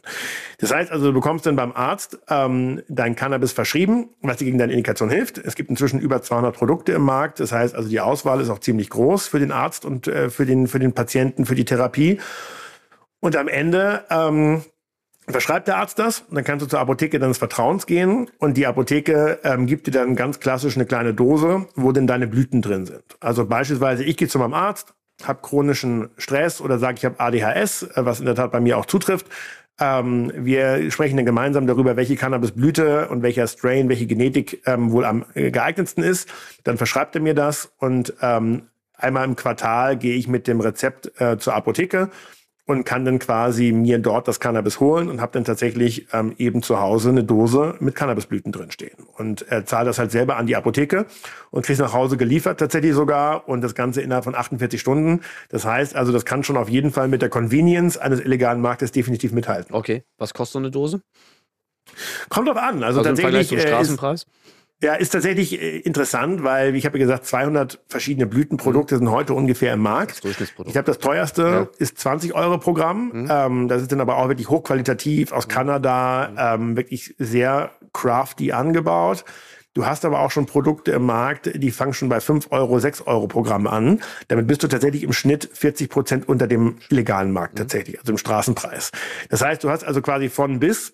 [0.60, 4.60] Das heißt also, du bekommst dann beim Arzt ähm, dein Cannabis verschrieben, was dir gegen
[4.60, 5.40] deine Indikation hilft.
[5.40, 7.40] Es gibt inzwischen über 200 Produkte im Markt.
[7.40, 10.46] Das heißt also, die Auswahl ist auch ziemlich groß für den Arzt und äh, für,
[10.46, 12.20] den, für den Patienten, für die Therapie.
[13.20, 14.64] Und am Ende ähm,
[15.28, 19.40] verschreibt der Arzt das dann kannst du zur Apotheke deines Vertrauens gehen und die Apotheke
[19.44, 23.04] ähm, gibt dir dann ganz klassisch eine kleine Dose, wo denn deine Blüten drin sind.
[23.20, 27.84] Also beispielsweise, ich gehe zu meinem Arzt, habe chronischen Stress oder sage, ich habe ADHS,
[27.84, 29.28] äh, was in der Tat bei mir auch zutrifft.
[29.80, 35.06] Ähm, wir sprechen dann gemeinsam darüber, welche Cannabisblüte und welcher Strain, welche Genetik ähm, wohl
[35.06, 36.30] am äh, geeignetsten ist.
[36.64, 41.20] Dann verschreibt er mir das und ähm, einmal im Quartal gehe ich mit dem Rezept
[41.20, 42.10] äh, zur Apotheke
[42.66, 46.64] und kann dann quasi mir dort das Cannabis holen und habe dann tatsächlich ähm, eben
[46.64, 48.98] zu Hause eine Dose mit Cannabisblüten drinstehen.
[49.18, 51.06] Und er zahlt das halt selber an die Apotheke
[51.52, 55.22] und kriegt nach Hause geliefert tatsächlich sogar und das Ganze innerhalb von 48 Stunden.
[55.50, 58.92] Das heißt also, das kann schon auf jeden Fall mit der Convenience eines illegalen Marktes
[58.92, 59.76] definitiv mithalten.
[59.76, 61.02] Okay, was kostet so eine Dose?
[62.30, 62.84] Kommt drauf an.
[62.84, 63.52] Also, also tatsächlich.
[63.52, 64.24] Im Straßenpreis?
[64.24, 64.30] Ist,
[64.84, 69.00] ja, ist tatsächlich äh, interessant, weil ich habe ja gesagt, 200 verschiedene Blütenprodukte mhm.
[69.00, 70.24] sind heute ungefähr im Markt.
[70.24, 71.68] Ich glaube, das teuerste ja.
[71.78, 73.12] ist 20 Euro Programm.
[73.14, 73.28] Mhm.
[73.32, 75.52] Ähm, das ist dann aber auch wirklich hochqualitativ aus mhm.
[75.52, 76.38] Kanada, mhm.
[76.38, 79.24] ähm, wirklich sehr crafty angebaut.
[79.74, 83.08] Du hast aber auch schon Produkte im Markt, die fangen schon bei 5 Euro, 6
[83.08, 84.02] Euro Programm an.
[84.28, 87.60] Damit bist du tatsächlich im Schnitt 40 Prozent unter dem legalen Markt mhm.
[87.60, 88.92] tatsächlich, also im Straßenpreis.
[89.30, 90.94] Das heißt, du hast also quasi von bis,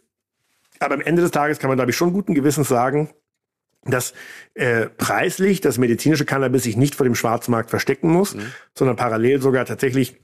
[0.80, 3.10] aber am Ende des Tages kann man, glaube ich, schon guten Gewissens sagen,
[3.86, 4.14] dass
[4.56, 8.52] äh, preislich das medizinische Cannabis sich nicht vor dem Schwarzmarkt verstecken muss, mhm.
[8.74, 10.18] sondern parallel sogar tatsächlich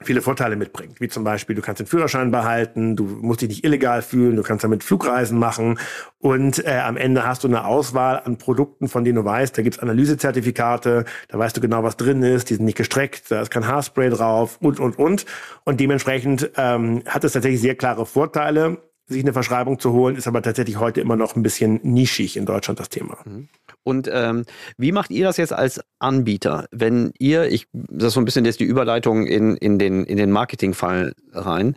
[0.00, 1.00] viele Vorteile mitbringt.
[1.00, 4.42] Wie zum Beispiel, du kannst den Führerschein behalten, du musst dich nicht illegal fühlen, du
[4.42, 5.78] kannst damit Flugreisen machen
[6.18, 9.62] und äh, am Ende hast du eine Auswahl an Produkten, von denen du weißt, da
[9.62, 13.50] gibt's Analysezertifikate, da weißt du genau, was drin ist, die sind nicht gestreckt, da ist
[13.50, 15.26] kein Haarspray drauf und, und, und.
[15.64, 18.78] Und dementsprechend ähm, hat es tatsächlich sehr klare Vorteile
[19.08, 22.46] sich eine Verschreibung zu holen, ist aber tatsächlich heute immer noch ein bisschen nischig in
[22.46, 23.16] Deutschland das Thema.
[23.24, 23.48] Mhm.
[23.82, 24.44] Und ähm,
[24.76, 28.44] wie macht ihr das jetzt als Anbieter, wenn ihr, ich, das ist so ein bisschen
[28.44, 31.74] jetzt die Überleitung in, in den, in den Marketingfall rein,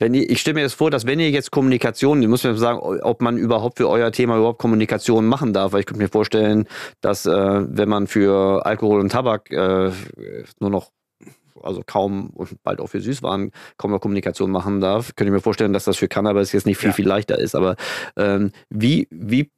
[0.00, 2.56] wenn ihr, ich stelle mir jetzt vor, dass wenn ihr jetzt Kommunikation, ich muss mir
[2.56, 6.08] sagen, ob man überhaupt für euer Thema überhaupt Kommunikation machen darf, weil ich könnte mir
[6.08, 6.66] vorstellen,
[7.00, 9.92] dass äh, wenn man für Alkohol und Tabak äh,
[10.58, 10.90] nur noch
[11.64, 15.40] also kaum und bald auch für Süßwaren kaum noch Kommunikation machen darf, könnte ich mir
[15.40, 16.94] vorstellen, dass das für Cannabis jetzt nicht viel, ja.
[16.94, 17.54] viel leichter ist.
[17.54, 17.76] Aber
[18.16, 19.50] ähm, wie, wie,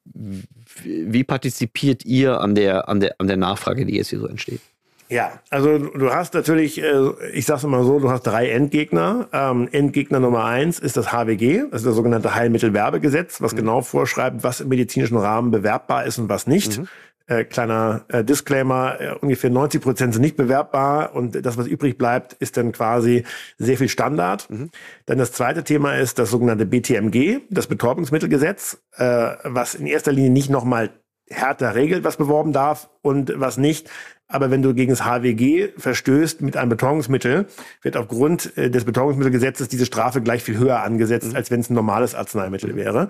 [0.84, 4.60] wie partizipiert ihr an der, an, der, an der Nachfrage, die jetzt hier so entsteht?
[5.08, 9.28] Ja, also du hast natürlich, äh, ich sag's mal so, du hast drei Endgegner.
[9.32, 13.58] Ähm, Endgegner Nummer eins ist das HWG, das ist das sogenannte Heilmittelwerbegesetz, was mhm.
[13.58, 16.78] genau vorschreibt, was im medizinischen Rahmen bewerbbar ist und was nicht.
[16.78, 16.88] Mhm.
[17.26, 21.96] Äh, kleiner äh, Disclaimer, äh, ungefähr 90 Prozent sind nicht bewerbbar und das, was übrig
[21.96, 23.24] bleibt, ist dann quasi
[23.56, 24.50] sehr viel Standard.
[24.50, 24.70] Mhm.
[25.06, 29.04] Dann das zweite Thema ist das sogenannte BTMG, das Betäubungsmittelgesetz, äh,
[29.44, 30.90] was in erster Linie nicht nochmal
[31.30, 33.88] härter regelt, was beworben darf und was nicht.
[34.26, 37.46] Aber wenn du gegen das HWG verstößt mit einem Betäubungsmittel,
[37.82, 41.36] wird aufgrund äh, des Betäubungsmittelgesetzes diese Strafe gleich viel höher angesetzt, mhm.
[41.36, 43.08] als wenn es ein normales Arzneimittel wäre.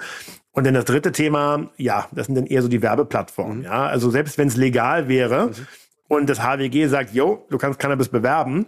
[0.51, 3.59] Und dann das dritte Thema, ja, das sind dann eher so die Werbeplattformen.
[3.59, 3.65] Mhm.
[3.65, 5.67] Ja, also selbst wenn es legal wäre mhm.
[6.09, 8.67] und das HWG sagt, yo, du kannst Cannabis bewerben,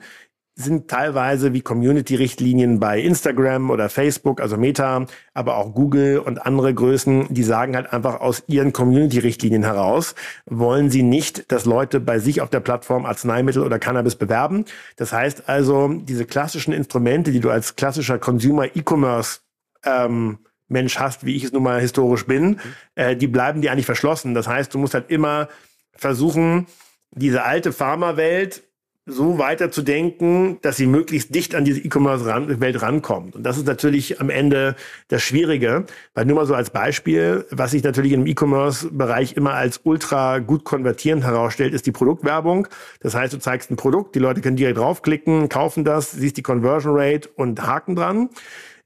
[0.58, 6.72] sind teilweise wie Community-Richtlinien bei Instagram oder Facebook, also Meta, aber auch Google und andere
[6.72, 10.14] Größen, die sagen halt einfach aus ihren Community-Richtlinien heraus,
[10.46, 14.64] wollen sie nicht, dass Leute bei sich auf der Plattform Arzneimittel oder Cannabis bewerben.
[14.96, 19.40] Das heißt also, diese klassischen Instrumente, die du als klassischer Consumer E-Commerce
[19.84, 20.38] ähm,
[20.68, 22.58] Mensch hast, wie ich es nun mal historisch bin, mhm.
[22.94, 24.34] äh, die bleiben dir eigentlich verschlossen.
[24.34, 25.48] Das heißt, du musst halt immer
[25.94, 26.66] versuchen,
[27.10, 28.62] diese alte Pharma-Welt
[29.08, 33.36] so weiter zu denken, dass sie möglichst dicht an diese E-Commerce-Welt rankommt.
[33.36, 34.74] Und das ist natürlich am Ende
[35.06, 39.80] das Schwierige, weil nur mal so als Beispiel, was sich natürlich im E-Commerce-Bereich immer als
[39.84, 42.66] ultra gut konvertierend herausstellt, ist die Produktwerbung.
[43.00, 46.42] Das heißt, du zeigst ein Produkt, die Leute können direkt draufklicken, kaufen das, siehst die
[46.42, 48.28] Conversion Rate und Haken dran.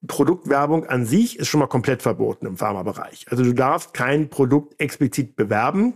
[0.07, 3.27] Produktwerbung an sich ist schon mal komplett verboten im Pharmabereich.
[3.31, 5.95] Also du darfst kein Produkt explizit bewerben.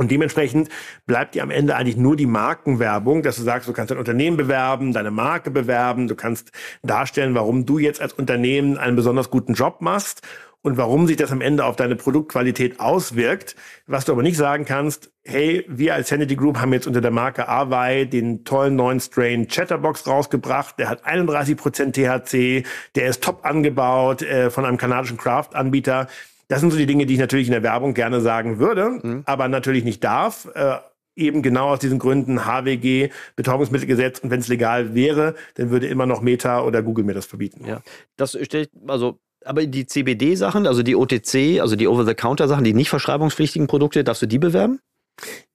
[0.00, 0.70] Und dementsprechend
[1.04, 4.38] bleibt dir am Ende eigentlich nur die Markenwerbung, dass du sagst, du kannst dein Unternehmen
[4.38, 9.52] bewerben, deine Marke bewerben, du kannst darstellen, warum du jetzt als Unternehmen einen besonders guten
[9.52, 10.22] Job machst.
[10.62, 13.56] und warum sich das am Ende auf deine Produktqualität auswirkt.
[13.86, 17.10] Was du aber nicht sagen kannst, hey, wir als Sanity Group haben jetzt unter der
[17.10, 20.78] Marke Awei den tollen neuen Strain Chatterbox rausgebracht.
[20.78, 26.08] Der hat 31% THC, der ist top angebaut äh, von einem kanadischen Craft-Anbieter.
[26.50, 29.22] Das sind so die Dinge, die ich natürlich in der Werbung gerne sagen würde, mhm.
[29.24, 30.48] aber natürlich nicht darf.
[30.54, 30.78] Äh,
[31.16, 34.18] eben genau aus diesen Gründen HWG, Betäubungsmittelgesetz.
[34.18, 37.64] Und wenn es legal wäre, dann würde immer noch Meta oder Google mir das verbieten.
[37.66, 37.82] Ja,
[38.16, 43.68] das stellt, also aber die CBD-Sachen, also die OTC, also die Over-the-Counter-Sachen, die nicht verschreibungspflichtigen
[43.68, 44.80] Produkte, darfst du die bewerben?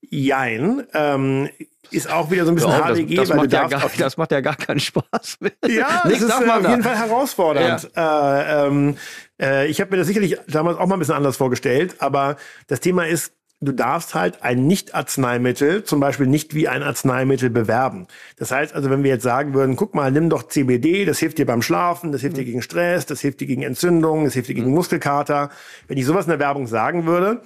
[0.00, 0.86] Jein.
[0.94, 1.48] Ähm,
[1.90, 4.32] ist auch wieder so ein bisschen ja, HWG, das, das, macht ja gar, das macht
[4.32, 5.52] ja gar keinen Spaß mehr.
[5.68, 7.90] Ja, das ist äh, auf jeden Fall herausfordernd.
[7.94, 8.40] Ja.
[8.40, 8.96] Äh, ähm,
[9.40, 12.80] äh, ich habe mir das sicherlich damals auch mal ein bisschen anders vorgestellt, aber das
[12.80, 18.06] Thema ist, du darfst halt ein Nicht-Arzneimittel zum Beispiel nicht wie ein Arzneimittel bewerben.
[18.36, 21.38] Das heißt also, wenn wir jetzt sagen würden, guck mal, nimm doch CBD, das hilft
[21.38, 22.40] dir beim Schlafen, das hilft mhm.
[22.40, 24.74] dir gegen Stress, das hilft dir gegen Entzündungen, das hilft dir gegen mhm.
[24.74, 25.50] Muskelkater.
[25.88, 27.42] Wenn ich sowas in der Werbung sagen würde,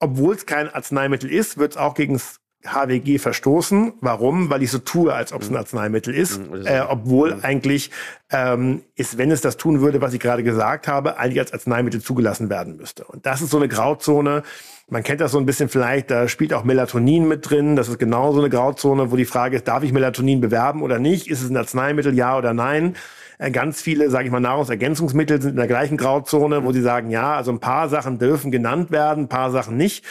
[0.00, 2.20] obwohl es kein Arzneimittel ist, wird es auch gegen
[2.64, 3.94] HWG verstoßen.
[4.00, 4.50] Warum?
[4.50, 5.58] Weil ich so tue, als ob es ein mhm.
[5.58, 7.90] Arzneimittel ist, mhm, äh, obwohl eigentlich
[8.30, 12.02] ähm, ist, wenn es das tun würde, was ich gerade gesagt habe, eigentlich als Arzneimittel
[12.02, 13.04] zugelassen werden müsste.
[13.04, 14.42] Und das ist so eine Grauzone.
[14.90, 17.76] Man kennt das so ein bisschen vielleicht, da spielt auch Melatonin mit drin.
[17.76, 20.98] Das ist genau so eine Grauzone, wo die Frage ist, darf ich Melatonin bewerben oder
[20.98, 21.28] nicht?
[21.28, 22.96] Ist es ein Arzneimittel, ja oder nein?
[23.38, 27.10] Äh, ganz viele, sage ich mal, Nahrungsergänzungsmittel sind in der gleichen Grauzone, wo sie sagen,
[27.10, 30.04] ja, also ein paar Sachen dürfen genannt werden, ein paar Sachen nicht.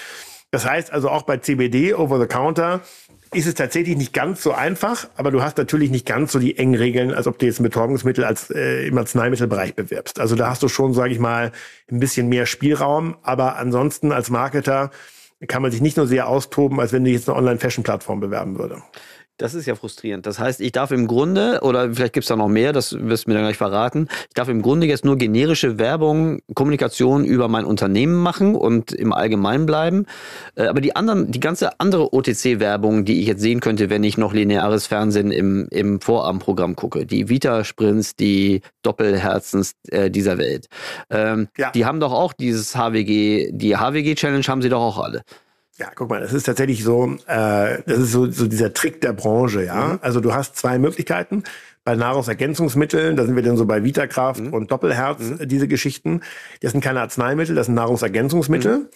[0.51, 2.81] Das heißt also auch bei CBD over the counter
[3.33, 6.57] ist es tatsächlich nicht ganz so einfach, aber du hast natürlich nicht ganz so die
[6.57, 10.19] engen Regeln, als ob du jetzt ein Betäubungsmittel als äh, im Arzneimittelbereich bewirbst.
[10.19, 11.51] Also da hast du schon, sage ich mal,
[11.91, 14.91] ein bisschen mehr Spielraum, aber ansonsten als Marketer
[15.47, 18.81] kann man sich nicht nur sehr austoben, als wenn du jetzt eine Online-Fashion-Plattform bewerben würde.
[19.37, 20.25] Das ist ja frustrierend.
[20.25, 23.25] Das heißt, ich darf im Grunde, oder vielleicht gibt es da noch mehr, das wirst
[23.25, 27.47] du mir dann gleich verraten, ich darf im Grunde jetzt nur generische Werbung, Kommunikation über
[27.47, 30.05] mein Unternehmen machen und im Allgemeinen bleiben.
[30.55, 34.17] Äh, aber die anderen, die ganze andere OTC-Werbung, die ich jetzt sehen könnte, wenn ich
[34.17, 40.67] noch lineares Fernsehen im, im Vorabendprogramm gucke, die Vita-Sprints, die Doppelherzens äh, dieser Welt,
[41.11, 41.69] ähm, ja.
[41.71, 45.21] die haben doch auch dieses HWG, die HWG-Challenge haben sie doch auch alle.
[45.77, 49.13] Ja, guck mal, das ist tatsächlich so, äh, das ist so, so dieser Trick der
[49.13, 49.89] Branche, ja.
[49.89, 49.99] Mhm.
[50.01, 51.43] Also du hast zwei Möglichkeiten.
[51.83, 54.53] Bei Nahrungsergänzungsmitteln, da sind wir dann so bei Vitakraft mhm.
[54.53, 55.47] und Doppelherz, mhm.
[55.47, 56.21] diese Geschichten.
[56.61, 58.77] Das sind keine Arzneimittel, das sind Nahrungsergänzungsmittel.
[58.79, 58.87] Mhm.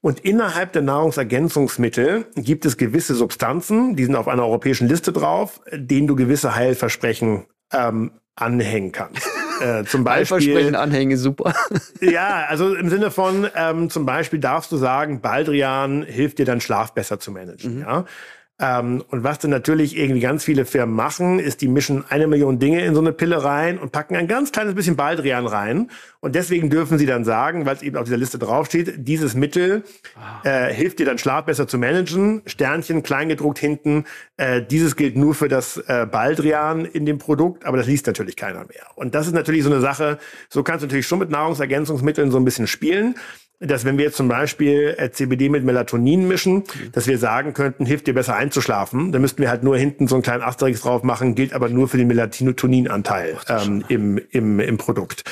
[0.00, 5.60] Und innerhalb der Nahrungsergänzungsmittel gibt es gewisse Substanzen, die sind auf einer europäischen Liste drauf,
[5.70, 9.28] denen du gewisse Heilversprechen ähm, anhängen kannst.
[9.60, 10.74] Äh, zum Beispiel.
[10.74, 11.54] Anhänge, super.
[12.00, 16.60] ja, also im Sinne von, ähm, zum Beispiel darfst du sagen, Baldrian hilft dir deinen
[16.60, 17.76] Schlaf besser zu managen.
[17.76, 17.80] Mhm.
[17.82, 18.04] Ja?
[18.60, 22.58] Ähm, und was dann natürlich irgendwie ganz viele Firmen machen, ist, die mischen eine Million
[22.58, 25.90] Dinge in so eine Pille rein und packen ein ganz kleines bisschen Baldrian rein.
[26.20, 29.84] Und deswegen dürfen sie dann sagen, weil es eben auf dieser Liste draufsteht, dieses Mittel
[30.14, 30.46] ah.
[30.46, 32.42] äh, hilft dir dann Schlaf besser zu managen.
[32.44, 34.04] Sternchen kleingedruckt hinten.
[34.36, 38.36] Äh, dieses gilt nur für das äh, Baldrian in dem Produkt, aber das liest natürlich
[38.36, 38.84] keiner mehr.
[38.96, 40.18] Und das ist natürlich so eine Sache,
[40.50, 43.14] so kannst du natürlich schon mit Nahrungsergänzungsmitteln so ein bisschen spielen
[43.60, 46.92] dass wenn wir jetzt zum Beispiel äh, CBD mit Melatonin mischen, mhm.
[46.92, 49.12] dass wir sagen könnten, hilft dir besser einzuschlafen.
[49.12, 51.86] Dann müssten wir halt nur hinten so einen kleinen Asterix drauf machen, gilt aber nur
[51.86, 55.24] für den Melatonin-Anteil ähm, im, im, im Produkt.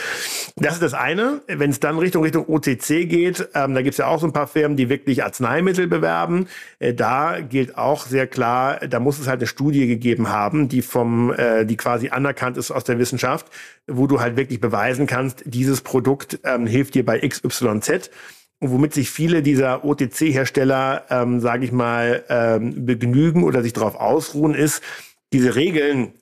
[0.57, 1.41] Das ist das eine.
[1.47, 4.33] Wenn es dann Richtung Richtung OTC geht, ähm, da gibt es ja auch so ein
[4.35, 6.49] paar Firmen, die wirklich Arzneimittel bewerben.
[6.81, 10.83] Äh, da gilt auch sehr klar, da muss es halt eine Studie gegeben haben, die
[10.83, 13.47] vom, äh, die quasi anerkannt ist aus der Wissenschaft,
[13.89, 18.11] wo du halt wirklich beweisen kannst, dieses Produkt ähm, hilft dir bei XYZ
[18.61, 23.97] und womit sich viele dieser OTC-Hersteller, ähm, sage ich mal, ähm, begnügen oder sich darauf
[23.97, 24.83] ausruhen, ist,
[25.33, 26.13] diese Regeln,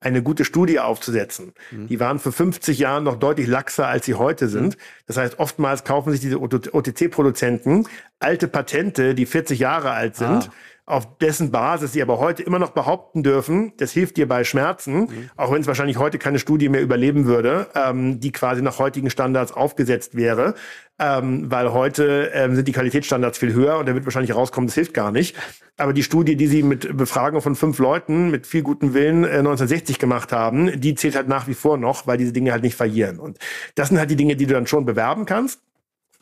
[0.00, 1.52] eine gute Studie aufzusetzen.
[1.70, 1.86] Mhm.
[1.88, 4.76] Die waren für 50 Jahren noch deutlich laxer, als sie heute sind.
[4.76, 4.80] Mhm.
[5.06, 7.86] Das heißt, oftmals kaufen sich diese OTC-Produzenten
[8.24, 10.48] alte Patente, die 40 Jahre alt sind.
[10.48, 10.52] Ah
[10.86, 15.00] auf dessen Basis sie aber heute immer noch behaupten dürfen, das hilft dir bei Schmerzen,
[15.00, 15.30] mhm.
[15.36, 19.08] auch wenn es wahrscheinlich heute keine Studie mehr überleben würde, ähm, die quasi nach heutigen
[19.08, 20.54] Standards aufgesetzt wäre,
[20.98, 24.74] ähm, weil heute ähm, sind die Qualitätsstandards viel höher und da wird wahrscheinlich rauskommen, das
[24.74, 25.36] hilft gar nicht.
[25.78, 29.38] Aber die Studie, die sie mit Befragung von fünf Leuten mit viel gutem Willen äh,
[29.38, 32.76] 1960 gemacht haben, die zählt halt nach wie vor noch, weil diese Dinge halt nicht
[32.76, 33.18] verlieren.
[33.18, 33.38] Und
[33.74, 35.60] das sind halt die Dinge, die du dann schon bewerben kannst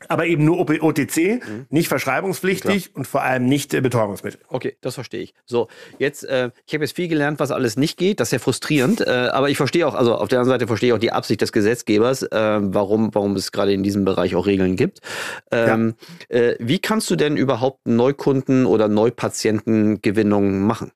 [0.08, 1.66] aber eben nur OTC, mhm.
[1.70, 2.96] nicht verschreibungspflichtig Klar.
[2.96, 4.40] und vor allem nicht äh, Betäubungsmittel.
[4.48, 5.34] Okay, das verstehe ich.
[5.44, 8.20] So, jetzt, äh, ich habe jetzt viel gelernt, was alles nicht geht.
[8.20, 10.90] Das ist ja frustrierend, äh, aber ich verstehe auch, also auf der anderen Seite verstehe
[10.90, 14.46] ich auch die Absicht des Gesetzgebers, äh, warum, warum es gerade in diesem Bereich auch
[14.46, 15.00] Regeln gibt.
[15.50, 15.94] Ähm,
[16.30, 16.38] ja.
[16.38, 20.92] Äh, wie kannst du denn überhaupt Neukunden oder Neupatientengewinnung machen?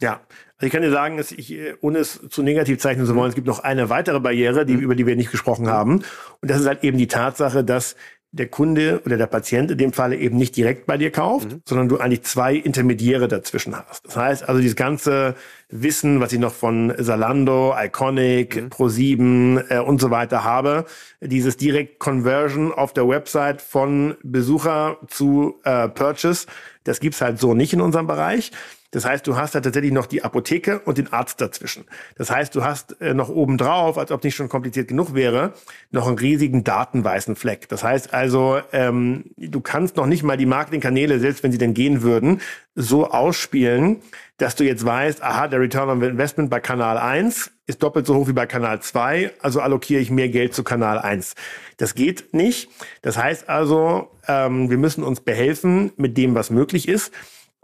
[0.00, 0.22] Ja,
[0.60, 3.30] also ich kann dir sagen, dass ich, äh, ohne es zu negativ zeichnen zu wollen,
[3.30, 4.80] es gibt noch eine weitere Barriere, die, mhm.
[4.80, 6.02] über die wir nicht gesprochen haben.
[6.40, 7.96] Und das ist halt eben die Tatsache, dass
[8.32, 11.62] der Kunde oder der Patient in dem Falle eben nicht direkt bei dir kauft, mhm.
[11.64, 14.06] sondern du eigentlich zwei Intermediäre dazwischen hast.
[14.06, 15.34] Das heißt also, dieses ganze
[15.68, 18.68] Wissen, was ich noch von Salando, Iconic, mhm.
[18.68, 20.84] Pro7 äh, und so weiter habe,
[21.20, 26.46] dieses Direct Conversion auf der Website von Besucher zu äh, Purchase,
[26.84, 28.52] das gibt's halt so nicht in unserem Bereich.
[28.90, 31.84] Das heißt, du hast da tatsächlich noch die Apotheke und den Arzt dazwischen.
[32.16, 35.54] Das heißt, du hast äh, noch obendrauf, als ob nicht schon kompliziert genug wäre,
[35.90, 37.68] noch einen riesigen datenweißen Fleck.
[37.68, 41.74] Das heißt also, ähm, du kannst noch nicht mal die Marketingkanäle, selbst wenn sie denn
[41.74, 42.40] gehen würden,
[42.74, 44.02] so ausspielen,
[44.38, 48.16] dass du jetzt weißt, aha, der Return on Investment bei Kanal 1 ist doppelt so
[48.16, 51.34] hoch wie bei Kanal 2, also allokiere ich mehr Geld zu Kanal 1.
[51.76, 52.68] Das geht nicht.
[53.02, 57.12] Das heißt also, ähm, wir müssen uns behelfen mit dem, was möglich ist.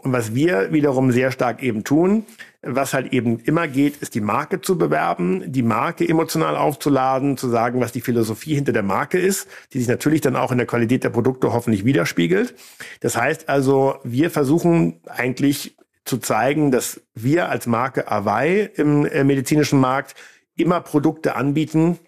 [0.07, 2.23] Und was wir wiederum sehr stark eben tun,
[2.61, 7.49] was halt eben immer geht, ist die Marke zu bewerben, die Marke emotional aufzuladen, zu
[7.49, 10.65] sagen, was die Philosophie hinter der Marke ist, die sich natürlich dann auch in der
[10.65, 12.55] Qualität der Produkte hoffentlich widerspiegelt.
[13.01, 19.25] Das heißt also, wir versuchen eigentlich zu zeigen, dass wir als Marke Awei im äh,
[19.25, 20.15] medizinischen Markt
[20.55, 21.99] immer Produkte anbieten,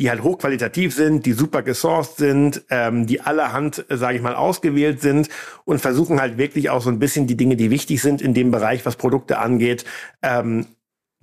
[0.00, 4.34] die halt hochqualitativ sind, die super gesourced sind, ähm, die allerhand, äh, sage ich mal,
[4.34, 5.28] ausgewählt sind
[5.66, 8.50] und versuchen halt wirklich auch so ein bisschen die Dinge, die wichtig sind in dem
[8.50, 9.84] Bereich, was Produkte angeht,
[10.22, 10.66] ähm,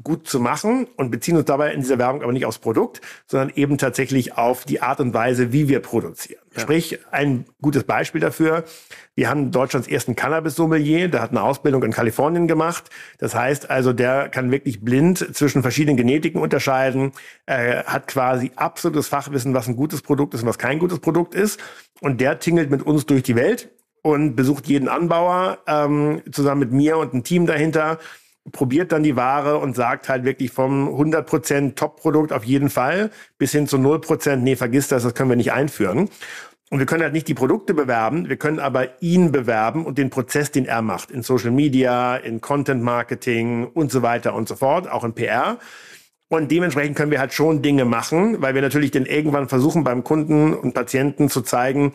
[0.04, 3.52] gut zu machen und beziehen uns dabei in dieser Werbung aber nicht aufs Produkt, sondern
[3.56, 6.42] eben tatsächlich auf die Art und Weise, wie wir produzieren.
[6.54, 6.62] Ja.
[6.62, 8.64] Sprich, ein gutes Beispiel dafür.
[9.16, 12.92] Wir haben Deutschlands ersten Cannabis-Sommelier, der hat eine Ausbildung in Kalifornien gemacht.
[13.18, 17.12] Das heißt also, der kann wirklich blind zwischen verschiedenen Genetiken unterscheiden,
[17.48, 21.34] äh, hat quasi absolutes Fachwissen, was ein gutes Produkt ist und was kein gutes Produkt
[21.34, 21.60] ist.
[22.02, 23.70] Und der tingelt mit uns durch die Welt
[24.04, 27.98] und besucht jeden Anbauer ähm, zusammen mit mir und einem Team dahinter
[28.52, 33.52] probiert dann die Ware und sagt halt wirklich vom 100% Top-Produkt auf jeden Fall bis
[33.52, 36.10] hin zu 0%, nee, vergiss das, das können wir nicht einführen.
[36.70, 40.10] Und wir können halt nicht die Produkte bewerben, wir können aber ihn bewerben und den
[40.10, 44.56] Prozess, den er macht, in Social Media, in Content Marketing und so weiter und so
[44.56, 45.60] fort, auch in PR.
[46.30, 50.04] Und dementsprechend können wir halt schon Dinge machen, weil wir natürlich dann irgendwann versuchen, beim
[50.04, 51.94] Kunden und Patienten zu zeigen,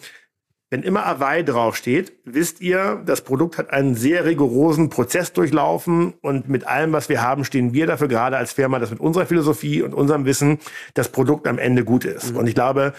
[0.73, 6.49] wenn immer Awei draufsteht, wisst ihr, das Produkt hat einen sehr rigorosen Prozess durchlaufen und
[6.49, 9.83] mit allem, was wir haben, stehen wir dafür gerade als Firma, dass mit unserer Philosophie
[9.83, 10.61] und unserem Wissen
[10.95, 12.33] das Produkt am Ende gut ist.
[12.33, 12.39] Mhm.
[12.39, 12.95] Und ich glaube,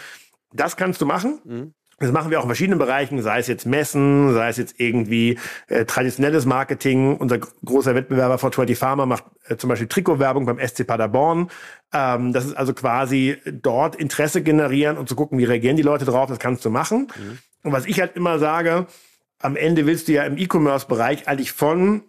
[0.53, 1.39] das kannst du machen.
[1.45, 1.73] Mhm.
[1.97, 5.39] Das machen wir auch in verschiedenen Bereichen, sei es jetzt Messen, sei es jetzt irgendwie
[5.67, 7.17] äh, traditionelles Marketing.
[7.17, 11.49] Unser großer Wettbewerber vor 20 Pharma macht äh, zum Beispiel Trikotwerbung beim SC Paderborn.
[11.91, 16.05] Ähm, das ist also quasi dort Interesse generieren und zu gucken, wie reagieren die Leute
[16.05, 16.29] drauf.
[16.29, 17.07] Das kannst du machen.
[17.17, 17.39] Mhm.
[17.63, 18.87] Und was ich halt immer sage,
[19.39, 22.03] am Ende willst du ja im E-Commerce-Bereich eigentlich von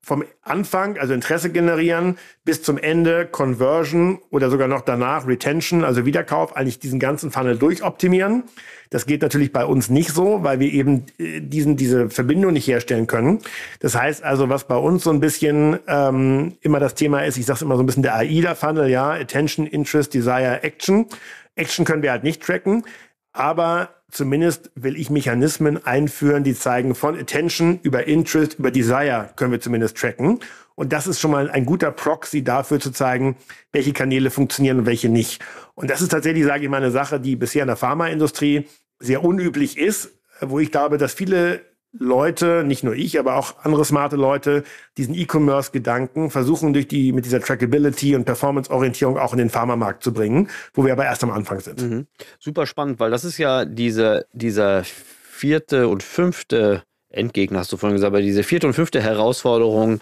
[0.00, 6.06] vom Anfang, also Interesse generieren, bis zum Ende Conversion oder sogar noch danach Retention, also
[6.06, 8.44] Wiederkauf, eigentlich diesen ganzen Funnel durchoptimieren.
[8.88, 12.66] Das geht natürlich bei uns nicht so, weil wir eben äh, diesen, diese Verbindung nicht
[12.66, 13.40] herstellen können.
[13.80, 17.44] Das heißt also, was bei uns so ein bisschen ähm, immer das Thema ist, ich
[17.44, 21.06] sage immer so ein bisschen der AIDA-Funnel, ja, Attention, Interest, Desire, Action.
[21.54, 22.84] Action können wir halt nicht tracken,
[23.32, 29.52] aber zumindest will ich Mechanismen einführen, die zeigen, von Attention über Interest, über Desire können
[29.52, 30.40] wir zumindest tracken.
[30.74, 33.36] Und das ist schon mal ein guter Proxy dafür zu zeigen,
[33.72, 35.44] welche Kanäle funktionieren und welche nicht.
[35.74, 38.66] Und das ist tatsächlich, sage ich mal, eine Sache, die bisher in der Pharmaindustrie
[39.00, 41.62] sehr unüblich ist, wo ich glaube, dass viele
[41.98, 44.64] Leute, nicht nur ich, aber auch andere smarte Leute,
[44.96, 50.12] diesen E-Commerce-Gedanken versuchen durch die, mit dieser Trackability und Performance-Orientierung auch in den Pharmamarkt zu
[50.12, 51.82] bringen, wo wir aber erst am Anfang sind.
[51.82, 52.06] Mhm.
[52.38, 57.96] Super spannend, weil das ist ja diese, dieser vierte und fünfte Endgegner, hast du vorhin
[57.96, 60.00] gesagt, aber diese vierte und fünfte Herausforderung,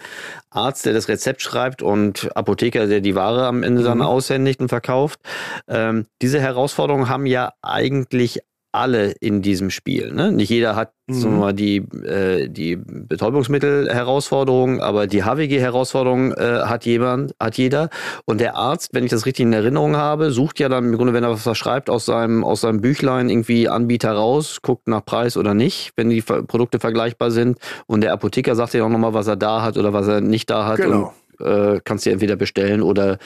[0.49, 4.03] Arzt, der das Rezept schreibt und Apotheker, der die Ware am Ende dann mhm.
[4.03, 5.19] aushändigt und verkauft.
[5.67, 10.13] Ähm, diese Herausforderungen haben ja eigentlich alle in diesem Spiel.
[10.13, 10.31] Ne?
[10.31, 11.13] Nicht jeder hat mhm.
[11.13, 17.89] so mal die, äh, die Betäubungsmittel-Herausforderung, aber die HWG-Herausforderung äh, hat jemand, hat jeder.
[18.25, 21.13] Und der Arzt, wenn ich das richtig in Erinnerung habe, sucht ja dann im Grunde,
[21.13, 25.37] wenn er was schreibt, aus seinem, aus seinem Büchlein irgendwie Anbieter raus, guckt nach Preis
[25.37, 27.57] oder nicht, wenn die Produkte vergleichbar sind.
[27.87, 30.49] Und der Apotheker sagt ja auch nochmal, was er da hat oder was er nicht
[30.49, 30.77] da hat.
[30.77, 31.13] Genau.
[31.39, 33.19] Äh, kannst du entweder bestellen oder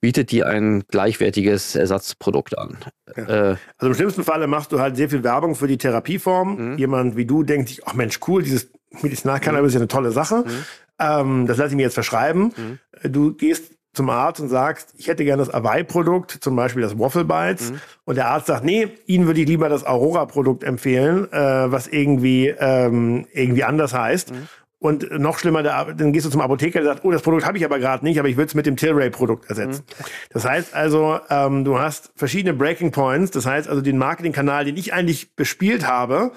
[0.00, 2.78] bietet dir ein gleichwertiges Ersatzprodukt an.
[3.16, 3.22] Ja.
[3.22, 6.72] Äh, also im schlimmsten Falle machst du halt sehr viel Werbung für die Therapieform.
[6.72, 6.78] Mhm.
[6.78, 8.70] Jemand wie du denkt sich, ach Mensch, cool, dieses
[9.02, 9.66] Medizinalcannabis mhm.
[9.68, 10.44] ist ja eine tolle Sache.
[10.46, 10.64] Mhm.
[10.98, 12.52] Ähm, das lasse ich mir jetzt verschreiben.
[12.56, 12.78] Mhm.
[13.10, 17.24] Du gehst zum Arzt und sagst, ich hätte gerne das Awei-Produkt, zum Beispiel das Waffle
[17.24, 17.72] Bites.
[17.72, 17.80] Mhm.
[18.04, 22.48] Und der Arzt sagt, nee, Ihnen würde ich lieber das Aurora-Produkt empfehlen, äh, was irgendwie,
[22.48, 24.32] ähm, irgendwie anders heißt.
[24.32, 24.48] Mhm.
[24.80, 27.64] Und noch schlimmer, dann gehst du zum Apotheker, der sagt, oh, das Produkt habe ich
[27.64, 29.84] aber gerade nicht, aber ich will es mit dem Tilray-Produkt ersetzen.
[29.88, 30.04] Mhm.
[30.30, 33.32] Das heißt also, ähm, du hast verschiedene Breaking Points.
[33.32, 36.30] Das heißt also, den Marketingkanal, den ich eigentlich bespielt habe,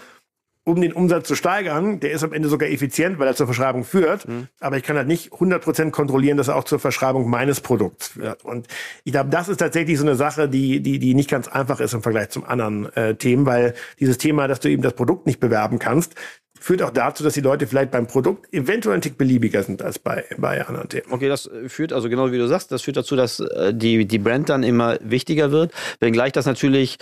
[0.64, 3.84] um den Umsatz zu steigern, der ist am Ende sogar effizient, weil er zur Verschreibung
[3.84, 4.28] führt.
[4.28, 4.48] Mhm.
[4.60, 8.46] Aber ich kann halt nicht 100% kontrollieren, dass er auch zur Verschreibung meines Produkts führt.
[8.46, 8.68] Und
[9.04, 11.94] ich glaube, das ist tatsächlich so eine Sache, die, die, die nicht ganz einfach ist
[11.94, 15.40] im Vergleich zum anderen äh, Themen, weil dieses Thema, dass du eben das Produkt nicht
[15.40, 16.14] bewerben kannst,
[16.62, 19.98] führt auch dazu, dass die Leute vielleicht beim Produkt eventuell ein Tick beliebiger sind als
[19.98, 21.08] bei, bei anderen Themen.
[21.10, 24.20] Okay, das führt, also genau wie du sagst, das führt dazu, dass äh, die, die
[24.20, 26.98] Brand dann immer wichtiger wird, wenngleich das natürlich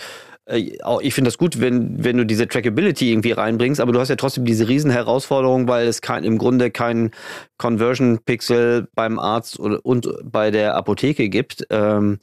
[0.46, 4.08] äh, ich finde das gut, wenn, wenn du diese Trackability irgendwie reinbringst, aber du hast
[4.08, 7.10] ja trotzdem diese Riesenherausforderung, weil es kein, im Grunde kein
[7.58, 11.66] Conversion-Pixel beim Arzt und, und, bei der Apotheke gibt.
[11.68, 12.18] Ähm,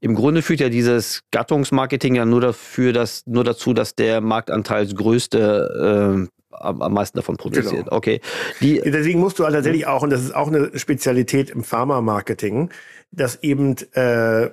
[0.00, 6.26] Im Grunde führt ja dieses Gattungsmarketing ja nur dafür, dass, nur dazu, dass der Marktanteilsgrößte
[6.26, 7.84] äh, am, am meisten davon produziert.
[7.84, 7.96] Genau.
[7.96, 8.20] Okay.
[8.60, 12.70] Die, Deswegen musst du halt tatsächlich auch, und das ist auch eine Spezialität im Pharma-Marketing,
[13.10, 14.50] dass eben äh,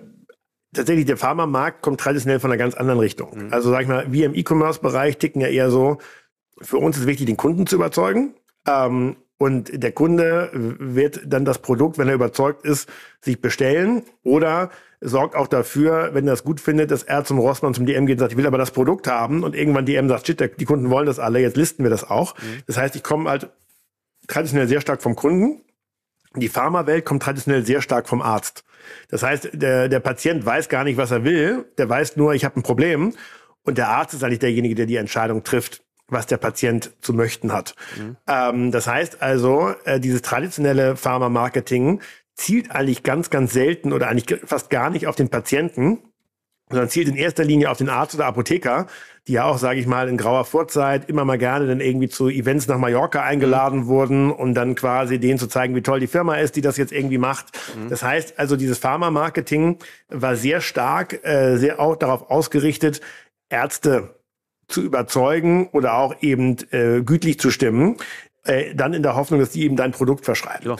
[0.73, 3.45] tatsächlich der Pharmamarkt kommt traditionell von einer ganz anderen Richtung.
[3.45, 3.53] Mhm.
[3.53, 5.97] Also sag ich mal, wir im E-Commerce-Bereich ticken ja eher so,
[6.61, 8.35] für uns ist wichtig, den Kunden zu überzeugen.
[8.67, 12.89] Ähm, und der Kunde wird dann das Produkt, wenn er überzeugt ist,
[13.19, 14.69] sich bestellen oder
[15.07, 18.15] sorgt auch dafür, wenn er es gut findet, dass er zum Rossmann, zum DM geht
[18.15, 20.89] und sagt, ich will aber das Produkt haben und irgendwann DM sagt, shit, die Kunden
[20.89, 22.35] wollen das alle, jetzt listen wir das auch.
[22.37, 22.63] Mhm.
[22.67, 23.49] Das heißt, ich komme halt
[24.27, 25.61] traditionell sehr stark vom Kunden.
[26.35, 28.63] Die Pharmawelt kommt traditionell sehr stark vom Arzt.
[29.09, 31.65] Das heißt, der, der Patient weiß gar nicht, was er will.
[31.77, 33.13] Der weiß nur, ich habe ein Problem.
[33.63, 37.51] Und der Arzt ist eigentlich derjenige, der die Entscheidung trifft, was der Patient zu möchten
[37.51, 37.75] hat.
[37.97, 38.17] Mhm.
[38.27, 42.01] Ähm, das heißt also, äh, dieses traditionelle Pharma-Marketing
[42.35, 45.99] zielt eigentlich ganz, ganz selten oder eigentlich fast gar nicht auf den Patienten,
[46.69, 48.87] sondern zielt in erster Linie auf den Arzt oder Apotheker,
[49.27, 52.27] die ja auch, sage ich mal, in grauer Vorzeit immer mal gerne dann irgendwie zu
[52.27, 53.87] Events nach Mallorca eingeladen mhm.
[53.87, 56.91] wurden, um dann quasi denen zu zeigen, wie toll die Firma ist, die das jetzt
[56.91, 57.57] irgendwie macht.
[57.75, 57.89] Mhm.
[57.89, 59.77] Das heißt also, dieses Pharma-Marketing
[60.09, 63.01] war sehr stark, äh, sehr auch darauf ausgerichtet,
[63.49, 64.15] Ärzte
[64.67, 67.97] zu überzeugen oder auch eben äh, gütlich zu stimmen,
[68.43, 70.71] äh, dann in der Hoffnung, dass die eben dein Produkt verschreiben.
[70.71, 70.75] Ja.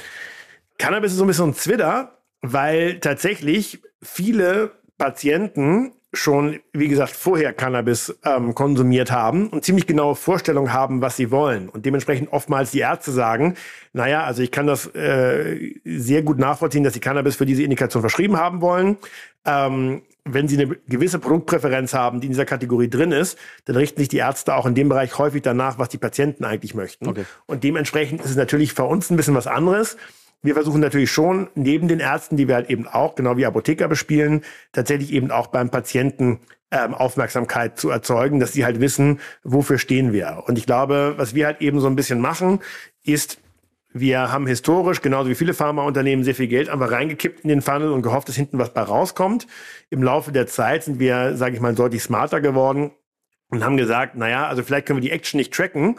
[0.77, 7.53] Cannabis ist so ein bisschen ein Zwitter, weil tatsächlich viele Patienten schon, wie gesagt, vorher
[7.53, 11.69] Cannabis ähm, konsumiert haben und ziemlich genaue Vorstellungen haben, was sie wollen.
[11.69, 13.55] Und dementsprechend oftmals die Ärzte sagen,
[13.93, 18.01] naja, also ich kann das äh, sehr gut nachvollziehen, dass sie Cannabis für diese Indikation
[18.01, 18.97] verschrieben haben wollen.
[19.45, 23.99] Ähm, wenn sie eine gewisse Produktpräferenz haben, die in dieser Kategorie drin ist, dann richten
[23.99, 27.07] sich die Ärzte auch in dem Bereich häufig danach, was die Patienten eigentlich möchten.
[27.07, 27.25] Okay.
[27.45, 29.97] Und dementsprechend ist es natürlich für uns ein bisschen was anderes.
[30.45, 33.87] Wir versuchen natürlich schon, neben den Ärzten, die wir halt eben auch, genau wie Apotheker
[33.87, 34.43] bespielen,
[34.73, 36.39] tatsächlich eben auch beim Patienten
[36.69, 40.43] ähm, Aufmerksamkeit zu erzeugen, dass sie halt wissen, wofür stehen wir.
[40.45, 42.59] Und ich glaube, was wir halt eben so ein bisschen machen,
[43.03, 43.39] ist,
[43.91, 47.91] wir haben historisch, genauso wie viele Pharmaunternehmen, sehr viel Geld einfach reingekippt in den Funnel
[47.91, 49.47] und gehofft, dass hinten was bei rauskommt.
[49.89, 52.91] Im Laufe der Zeit sind wir, sage ich mal, deutlich smarter geworden
[53.49, 55.95] und haben gesagt, naja, also vielleicht können wir die Action nicht tracken,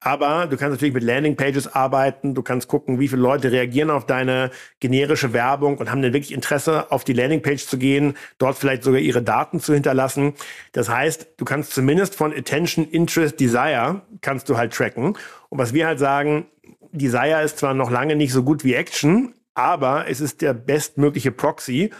[0.00, 2.34] aber du kannst natürlich mit Landingpages arbeiten.
[2.34, 6.32] Du kannst gucken, wie viele Leute reagieren auf deine generische Werbung und haben dann wirklich
[6.32, 10.34] Interesse, auf die Landingpage zu gehen, dort vielleicht sogar ihre Daten zu hinterlassen.
[10.72, 15.16] Das heißt, du kannst zumindest von Attention, Interest, Desire kannst du halt tracken.
[15.48, 16.46] Und was wir halt sagen,
[16.92, 21.32] Desire ist zwar noch lange nicht so gut wie Action, aber es ist der bestmögliche
[21.32, 21.90] Proxy,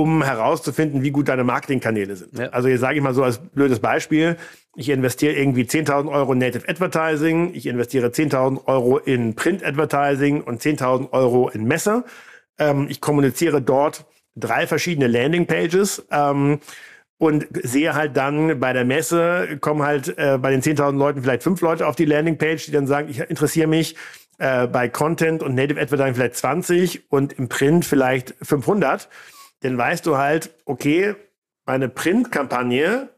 [0.00, 2.38] um herauszufinden, wie gut deine Marketingkanäle sind.
[2.38, 2.46] Ja.
[2.50, 4.36] Also jetzt sage ich mal so als blödes Beispiel,
[4.76, 10.42] ich investiere irgendwie 10.000 Euro in Native Advertising, ich investiere 10.000 Euro in Print Advertising
[10.42, 12.04] und 10.000 Euro in Messe.
[12.58, 16.06] Ähm, ich kommuniziere dort drei verschiedene Landingpages.
[16.10, 16.60] Ähm,
[17.18, 21.42] und sehe halt dann bei der Messe, kommen halt äh, bei den 10.000 Leuten vielleicht
[21.42, 23.96] fünf Leute auf die Landingpage, die dann sagen, ich interessiere mich
[24.38, 29.08] äh, bei Content und Native Advertising vielleicht 20 und im Print vielleicht 500
[29.60, 31.14] dann weißt du halt, okay,
[31.66, 33.08] meine Printkampagne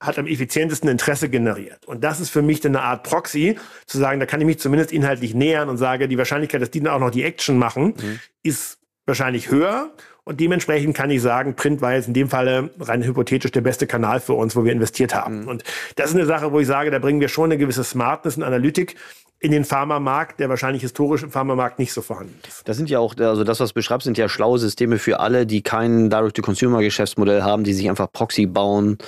[0.00, 1.86] hat am effizientesten Interesse generiert.
[1.86, 3.56] Und das ist für mich dann eine Art Proxy,
[3.86, 6.80] zu sagen, da kann ich mich zumindest inhaltlich nähern und sage, die Wahrscheinlichkeit, dass die
[6.80, 8.20] dann auch noch die Action machen, mhm.
[8.42, 9.90] ist wahrscheinlich höher.
[10.24, 13.86] Und dementsprechend kann ich sagen, Print war jetzt in dem Falle rein hypothetisch der beste
[13.86, 15.42] Kanal für uns, wo wir investiert haben.
[15.42, 15.48] Mhm.
[15.48, 15.64] Und
[15.96, 18.42] das ist eine Sache, wo ich sage, da bringen wir schon eine gewisse Smartness und
[18.42, 18.96] Analytik
[19.42, 22.68] in den Pharmamarkt, der wahrscheinlich historisch im Pharmamarkt nicht so vorhanden ist.
[22.68, 25.46] Das sind ja auch, also das, was du beschreibst, sind ja schlaue Systeme für alle,
[25.46, 28.98] die kein Direct-to-Consumer-Geschäftsmodell haben, die sich einfach Proxy bauen,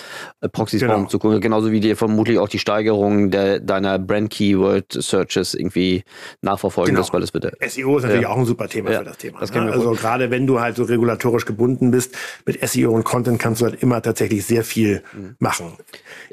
[0.41, 0.95] äh, Proxys genau.
[0.95, 1.41] bauen zu gucken.
[1.41, 6.03] Genauso wie dir vermutlich auch die Steigerung der, deiner Brand-Keyword-Searches irgendwie
[6.43, 7.07] nachverfolgen genau.
[7.13, 7.53] weil es wird.
[7.69, 8.29] SEO ist natürlich ja.
[8.29, 8.99] auch ein super Thema ja.
[8.99, 9.39] für das Thema.
[9.39, 9.71] Das ne?
[9.71, 13.67] Also gerade wenn du halt so regulatorisch gebunden bist, mit SEO und Content kannst du
[13.67, 15.37] halt immer tatsächlich sehr viel mhm.
[15.39, 15.75] machen.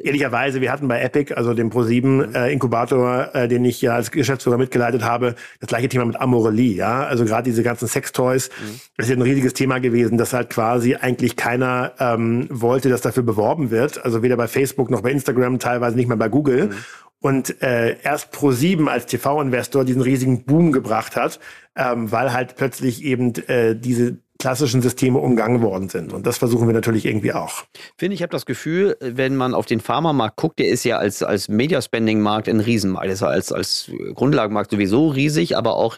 [0.02, 4.12] Ehrlicherweise, wir hatten bei Epic, also dem Pro7 äh, Inkubator, äh, den ich ja Als
[4.12, 7.04] Geschäftsführer mitgeleitet habe, das gleiche Thema mit Amorelie, ja.
[7.04, 8.80] Also gerade diese ganzen Sextoys, mhm.
[8.98, 13.02] das ist ja ein riesiges Thema gewesen, dass halt quasi eigentlich keiner ähm, wollte, dass
[13.02, 14.04] dafür beworben wird.
[14.04, 16.68] Also weder bei Facebook noch bei Instagram, teilweise nicht mehr bei Google.
[16.68, 16.76] Mhm.
[17.20, 21.40] Und äh, erst Pro7 als TV-Investor diesen riesigen Boom gebracht hat,
[21.76, 26.14] ähm, weil halt plötzlich eben äh, diese klassischen Systeme umgangen worden sind.
[26.14, 27.64] Und das versuchen wir natürlich irgendwie auch.
[27.96, 31.22] Finde ich, habe das Gefühl, wenn man auf den Pharmamarkt guckt, der ist ja als,
[31.22, 33.06] als Media-Spending-Markt ein Riesenmarkt.
[33.06, 35.98] Der ist ja als, als Grundlagenmarkt sowieso riesig, aber auch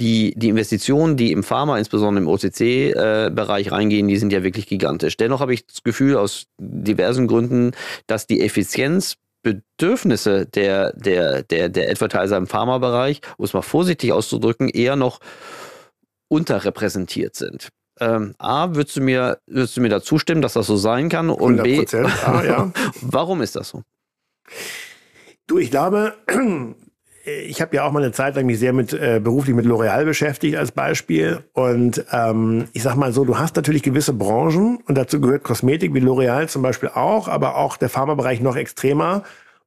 [0.00, 5.18] die, die Investitionen, die im Pharma, insbesondere im OCC-Bereich reingehen, die sind ja wirklich gigantisch.
[5.18, 7.72] Dennoch habe ich das Gefühl, aus diversen Gründen,
[8.06, 14.12] dass die Effizienz Bedürfnisse der, der, der, der Advertiser im Pharmabereich, um es mal vorsichtig
[14.12, 15.18] auszudrücken, eher noch
[16.28, 17.68] unterrepräsentiert sind
[18.00, 21.30] ähm, A, würdest du, mir, würdest du mir da zustimmen, dass das so sein kann?
[21.30, 21.84] Und B,
[22.24, 22.72] A, ja.
[23.00, 23.82] warum ist das so?
[25.46, 26.14] Du, ich glaube,
[27.24, 30.04] ich habe ja auch mal eine Zeit lang mich sehr mit äh, beruflich mit L'Oreal
[30.04, 31.44] beschäftigt als Beispiel.
[31.52, 35.94] Und ähm, ich sag mal so, du hast natürlich gewisse Branchen und dazu gehört Kosmetik
[35.94, 39.22] wie L'Oreal zum Beispiel auch, aber auch der Pharmabereich noch extremer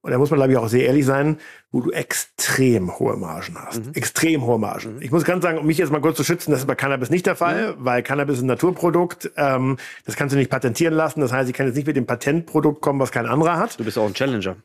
[0.06, 1.40] und da muss man, glaube ich, auch sehr ehrlich sein,
[1.72, 3.84] wo du extrem hohe Margen hast.
[3.84, 3.94] Mhm.
[3.96, 4.98] Extrem hohe Margen.
[4.98, 5.02] Mhm.
[5.02, 7.10] Ich muss ganz sagen, um mich jetzt mal kurz zu schützen, das ist bei Cannabis
[7.10, 7.78] nicht der Fall, mhm.
[7.80, 9.32] weil Cannabis ist ein Naturprodukt.
[9.36, 11.22] Ähm, das kannst du nicht patentieren lassen.
[11.22, 13.80] Das heißt, ich kann jetzt nicht mit dem Patentprodukt kommen, was kein anderer hat.
[13.80, 14.58] Du bist auch ein Challenger.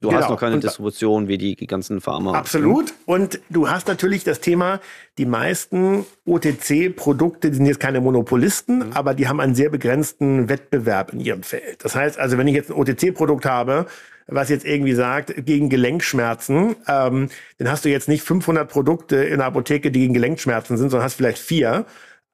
[0.00, 0.22] Du genau.
[0.22, 2.32] hast noch keine und, Distribution wie die, ganzen Pharma.
[2.32, 2.94] Absolut.
[3.04, 4.80] Und du hast natürlich das Thema,
[5.18, 8.92] die meisten OTC-Produkte, sind jetzt keine Monopolisten, mhm.
[8.94, 11.84] aber die haben einen sehr begrenzten Wettbewerb in ihrem Feld.
[11.84, 13.84] Das heißt also, wenn ich jetzt ein OTC-Produkt habe,
[14.28, 19.38] was jetzt irgendwie sagt, gegen Gelenkschmerzen, ähm, dann hast du jetzt nicht 500 Produkte in
[19.38, 21.86] der Apotheke, die gegen Gelenkschmerzen sind, sondern hast vielleicht vier.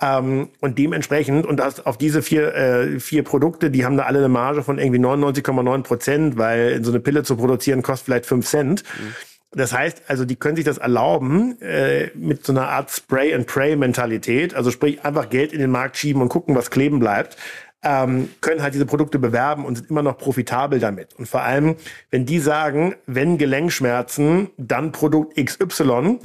[0.03, 4.19] Ähm, und dementsprechend, und das auf diese vier, äh, vier Produkte, die haben da alle
[4.19, 8.47] eine Marge von irgendwie 99,9 Prozent, weil so eine Pille zu produzieren kostet vielleicht 5
[8.47, 8.83] Cent.
[8.83, 9.15] Mhm.
[9.57, 14.53] Das heißt, also die können sich das erlauben äh, mit so einer Art Spray-and-Pray-Mentalität.
[14.55, 17.37] Also sprich, einfach Geld in den Markt schieben und gucken, was kleben bleibt
[17.85, 21.15] ähm, können halt diese Produkte bewerben und sind immer noch profitabel damit.
[21.15, 21.77] Und vor allem,
[22.11, 26.21] wenn die sagen, wenn Gelenkschmerzen, dann Produkt XY, mhm.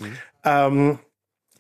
[0.46, 1.00] ähm,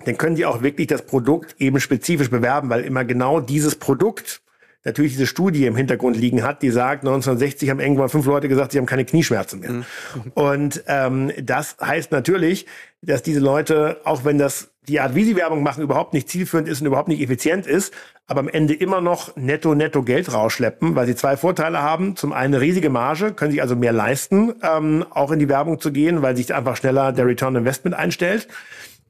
[0.05, 4.41] dann können die auch wirklich das Produkt eben spezifisch bewerben, weil immer genau dieses Produkt
[4.85, 8.71] natürlich diese Studie im Hintergrund liegen hat, die sagt, 1960 haben irgendwann fünf Leute gesagt,
[8.71, 9.71] sie haben keine Knieschmerzen mehr.
[9.71, 9.85] Mhm.
[10.33, 12.65] Und ähm, das heißt natürlich,
[13.01, 16.67] dass diese Leute, auch wenn das die Art, wie sie Werbung machen, überhaupt nicht zielführend
[16.67, 17.93] ist und überhaupt nicht effizient ist,
[18.27, 22.15] aber am Ende immer noch netto, netto Geld rausschleppen, weil sie zwei Vorteile haben.
[22.15, 25.79] Zum einen eine riesige Marge, können sich also mehr leisten, ähm, auch in die Werbung
[25.79, 28.47] zu gehen, weil sich einfach schneller der Return Investment einstellt.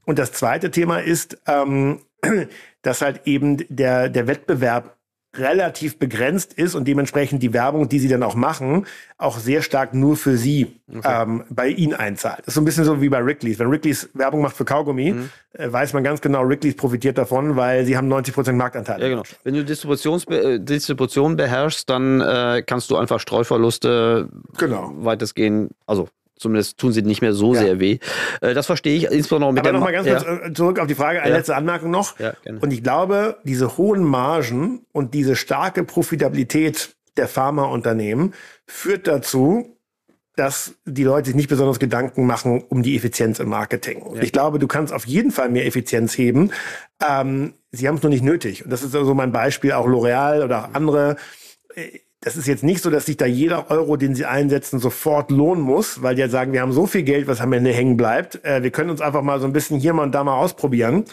[0.04, 2.00] Und das zweite Thema ist, ähm,
[2.82, 4.96] dass halt eben der, der Wettbewerb
[5.36, 9.94] relativ begrenzt ist und dementsprechend die Werbung, die sie dann auch machen, auch sehr stark
[9.94, 11.22] nur für sie okay.
[11.22, 12.40] ähm, bei ihnen einzahlt.
[12.40, 13.58] Das ist so ein bisschen so wie bei Rickleys.
[13.58, 15.30] Wenn Rickleys Werbung macht für Kaugummi, mhm.
[15.52, 19.00] äh, weiß man ganz genau, Rickleys profitiert davon, weil sie haben 90 Prozent Marktanteil.
[19.00, 19.22] Ja, genau.
[19.44, 24.28] Wenn du Distributions äh, Distribution beherrschst, dann äh, kannst du einfach Streuverluste
[24.58, 24.92] genau.
[24.96, 26.08] weitestgehend, also
[26.40, 27.60] Zumindest tun sie nicht mehr so ja.
[27.60, 27.98] sehr weh.
[28.40, 30.22] Äh, das verstehe ich, insbesondere mit Aber nochmal ganz ja.
[30.22, 31.36] kurz äh, zurück auf die Frage, eine ja.
[31.36, 32.18] letzte Anmerkung noch.
[32.18, 32.32] Ja.
[32.60, 38.32] Und ich glaube, diese hohen Margen und diese starke Profitabilität der Pharmaunternehmen
[38.66, 39.76] führt dazu,
[40.36, 44.00] dass die Leute sich nicht besonders Gedanken machen um die Effizienz im Marketing.
[44.00, 46.52] Und ich glaube, du kannst auf jeden Fall mehr Effizienz heben.
[47.06, 48.64] Ähm, sie haben es nur nicht nötig.
[48.64, 51.16] Und das ist also mein Beispiel, auch L'Oreal oder auch andere
[51.74, 55.30] äh, das ist jetzt nicht so, dass sich da jeder Euro, den sie einsetzen, sofort
[55.30, 57.96] lohnen muss, weil die ja sagen, wir haben so viel Geld, was am Ende hängen
[57.96, 58.44] bleibt.
[58.44, 61.06] Äh, wir können uns einfach mal so ein bisschen hier mal und da mal ausprobieren.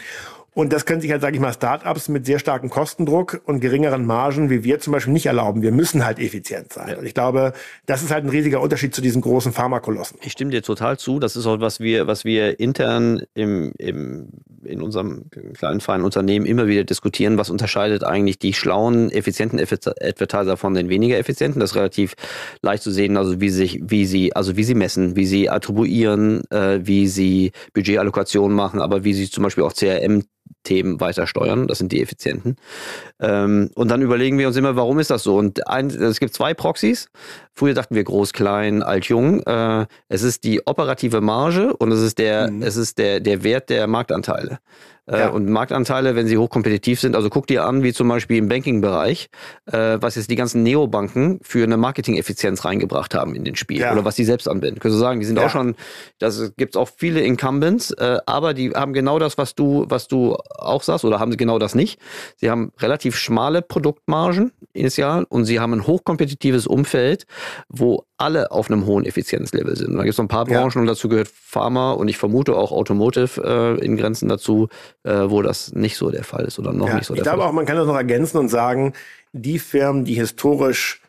[0.58, 4.04] Und das können sich halt, sage ich mal, Startups mit sehr starkem Kostendruck und geringeren
[4.04, 5.62] Margen, wie wir zum Beispiel, nicht erlauben.
[5.62, 6.88] Wir müssen halt effizient sein.
[6.88, 6.98] Ja.
[6.98, 7.52] Und ich glaube,
[7.86, 10.18] das ist halt ein riesiger Unterschied zu diesen großen Pharmakolossen.
[10.20, 11.20] Ich stimme dir total zu.
[11.20, 14.30] Das ist auch was wir, was wir intern im, im,
[14.64, 17.38] in unserem kleinen feinen Unternehmen immer wieder diskutieren.
[17.38, 21.60] Was unterscheidet eigentlich die schlauen, effizienten Advertiser von den weniger effizienten?
[21.60, 22.14] Das ist relativ
[22.62, 23.16] leicht zu sehen.
[23.16, 27.52] Also wie sich, wie sie, also wie sie messen, wie sie attribuieren, äh, wie sie
[27.74, 30.24] Budgetallokationen machen, aber wie sie zum Beispiel auch CRM
[30.64, 31.66] Themen weiter steuern.
[31.66, 32.56] Das sind die effizienten.
[33.20, 35.36] Ähm, und dann überlegen wir uns immer, warum ist das so?
[35.36, 37.08] Und ein, es gibt zwei Proxys.
[37.52, 39.42] Früher dachten wir groß, klein, alt, jung.
[39.44, 42.62] Äh, es ist die operative Marge und es ist der, mhm.
[42.62, 44.58] es ist der, der Wert der Marktanteile.
[45.08, 45.28] Äh, ja.
[45.28, 49.28] Und Marktanteile, wenn sie hochkompetitiv sind, also guck dir an, wie zum Beispiel im Banking-Bereich,
[49.66, 53.92] äh, was jetzt die ganzen Neobanken für eine Marketing-Effizienz reingebracht haben in den Spiel ja.
[53.92, 54.80] oder was sie selbst anwenden.
[54.80, 55.46] Können Sie sagen, die sind ja.
[55.46, 55.76] auch schon,
[56.18, 60.36] das gibt's auch viele Incumbents, äh, aber die haben genau das, was du, was du
[60.58, 61.98] auch sagst, oder haben sie genau das nicht.
[62.36, 67.26] Sie haben relativ schmale Produktmargen initial und sie haben ein hochkompetitives Umfeld,
[67.68, 69.94] wo alle auf einem hohen Effizienzlevel sind.
[69.94, 70.80] Da gibt es noch ein paar Branchen ja.
[70.80, 74.68] und dazu gehört Pharma und ich vermute auch Automotive äh, in Grenzen dazu,
[75.04, 77.32] äh, wo das nicht so der Fall ist oder noch ja, nicht so der Fall
[77.32, 77.32] ist.
[77.32, 78.92] Ich glaube auch, man kann das noch ergänzen und sagen,
[79.32, 81.00] die Firmen, die historisch,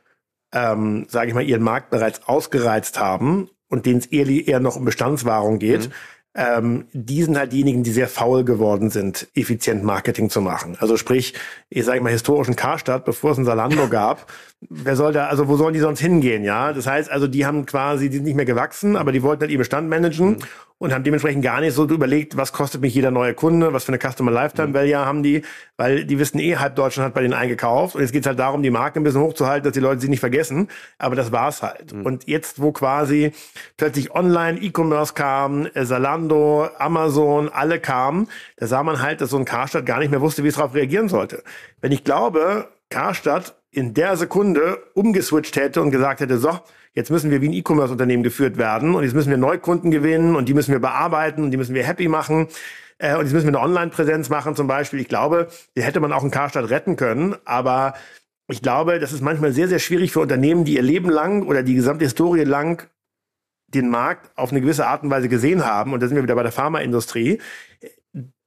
[0.54, 4.76] ähm, sage ich mal, ihren Markt bereits ausgereizt haben und denen es eher, eher noch
[4.76, 5.94] um Bestandswahrung geht, mhm
[6.36, 10.78] ähm, die sind halt diejenigen, die sehr faul geworden sind, effizient Marketing zu machen.
[10.80, 11.34] Also sprich,
[11.70, 14.32] ich sage mal historischen Karstadt, bevor es ein Salando gab,
[14.70, 16.72] wer soll da, also wo sollen die sonst hingehen, ja?
[16.74, 19.52] Das heißt also, die haben quasi, die sind nicht mehr gewachsen, aber die wollten halt
[19.52, 20.30] ihren Bestand managen.
[20.30, 20.38] Mhm
[20.80, 23.92] und haben dementsprechend gar nicht so überlegt, was kostet mich jeder neue Kunde, was für
[23.92, 25.44] eine Customer Lifetime Value haben die,
[25.78, 28.64] weil die wissen eh, halb Deutschland hat bei denen eingekauft und jetzt geht's halt darum,
[28.64, 31.94] die Marke ein bisschen hochzuhalten, dass die Leute sie nicht vergessen, aber das war's halt.
[31.94, 32.06] Mhm.
[32.06, 33.34] Und jetzt, wo quasi
[33.78, 39.38] plötzlich online E-Commerce kam, äh, Zalando, Amazon, alle kamen, da sah man halt, dass so
[39.38, 41.44] ein Karstadt gar nicht mehr wusste, wie es darauf reagieren sollte.
[41.82, 46.60] Wenn ich glaube, Karstadt in der Sekunde umgeswitcht hätte und gesagt hätte, so,
[47.00, 50.50] jetzt müssen wir wie ein E-Commerce-Unternehmen geführt werden und jetzt müssen wir Neukunden gewinnen und
[50.50, 52.48] die müssen wir bearbeiten und die müssen wir happy machen.
[52.98, 55.00] Äh, und jetzt müssen wir eine Online-Präsenz machen zum Beispiel.
[55.00, 55.48] Ich glaube,
[55.78, 57.94] die hätte man auch in Karstadt retten können, aber
[58.50, 61.64] ich glaube, das ist manchmal sehr, sehr schwierig für Unternehmen, die ihr Leben lang oder
[61.64, 62.90] die gesamte Historie lang
[63.68, 66.36] den Markt auf eine gewisse Art und Weise gesehen haben, und da sind wir wieder
[66.36, 67.40] bei der Pharmaindustrie,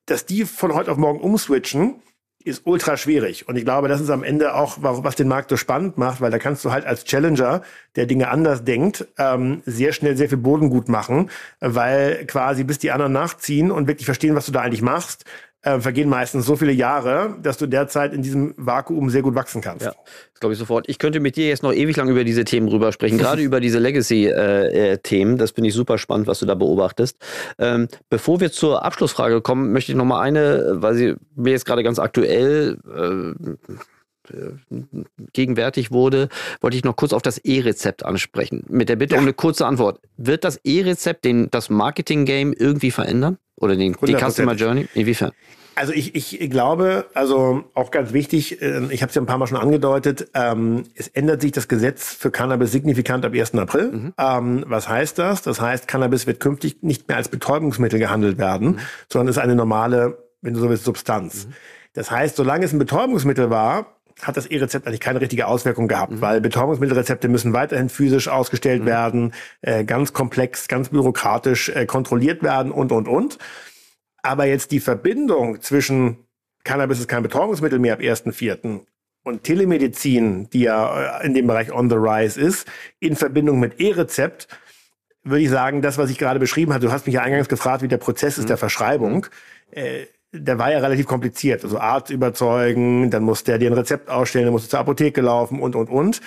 [0.04, 2.02] dass die von heute auf morgen umswitchen
[2.46, 3.48] ist ultra schwierig.
[3.48, 6.30] Und ich glaube, das ist am Ende auch, was den Markt so spannend macht, weil
[6.30, 7.62] da kannst du halt als Challenger,
[7.96, 11.30] der Dinge anders denkt, ähm, sehr schnell sehr viel Boden gut machen,
[11.60, 15.24] weil quasi bis die anderen nachziehen und wirklich verstehen, was du da eigentlich machst,
[15.62, 19.60] äh, vergehen meistens so viele Jahre, dass du derzeit in diesem Vakuum sehr gut wachsen
[19.60, 19.86] kannst.
[19.86, 19.92] Ja,
[20.32, 20.88] das glaube ich sofort.
[20.88, 23.60] Ich könnte mit dir jetzt noch ewig lang über diese Themen rüber sprechen, gerade über
[23.60, 25.34] diese Legacy-Themen.
[25.34, 27.16] Äh, das finde ich super spannend, was du da beobachtest.
[27.58, 31.64] Ähm, bevor wir zur Abschlussfrage kommen, möchte ich noch mal eine, weil sie mir jetzt
[31.64, 33.74] gerade ganz aktuell äh,
[35.32, 36.28] gegenwärtig wurde,
[36.60, 38.64] wollte ich noch kurz auf das E-Rezept ansprechen.
[38.68, 39.20] Mit der Bitte ja.
[39.20, 40.00] um eine kurze Antwort.
[40.16, 43.38] Wird das E-Rezept das Marketing-Game irgendwie verändern?
[43.56, 44.88] Oder den, die Customer Journey?
[44.94, 45.32] Inwiefern?
[45.74, 49.38] Also ich, ich glaube, also auch ganz wichtig, ähm, ich habe es ja ein paar
[49.38, 53.54] Mal schon angedeutet, ähm, es ändert sich das Gesetz für Cannabis signifikant ab 1.
[53.54, 53.90] April.
[53.90, 54.14] Mhm.
[54.18, 55.42] Ähm, was heißt das?
[55.42, 58.78] Das heißt, Cannabis wird künftig nicht mehr als Betäubungsmittel gehandelt werden, mhm.
[59.08, 61.46] sondern ist eine normale, wenn du so willst, Substanz.
[61.46, 61.52] Mhm.
[61.94, 66.12] Das heißt, solange es ein Betäubungsmittel war, hat das E-Rezept eigentlich keine richtige Auswirkung gehabt,
[66.12, 66.20] mhm.
[66.20, 68.86] weil Betäubungsmittelrezepte müssen weiterhin physisch ausgestellt mhm.
[68.86, 73.38] werden, äh, ganz komplex, ganz bürokratisch äh, kontrolliert werden und, und, und.
[74.22, 76.18] Aber jetzt die Verbindung zwischen
[76.64, 78.80] Cannabis ist kein Betäubungsmittel mehr ab 1.4.
[79.24, 82.68] und Telemedizin, die ja äh, in dem Bereich on the rise ist,
[83.00, 84.48] in Verbindung mit E-Rezept,
[85.24, 87.82] würde ich sagen, das, was ich gerade beschrieben habe, du hast mich ja eingangs gefragt,
[87.82, 88.48] wie der Prozess ist mhm.
[88.48, 89.26] der Verschreibung.
[89.70, 91.62] Äh, der war ja relativ kompliziert.
[91.62, 95.20] Also Arzt überzeugen, dann muss der dir ein Rezept ausstellen, dann musst du zur Apotheke
[95.20, 96.20] laufen und, und, und.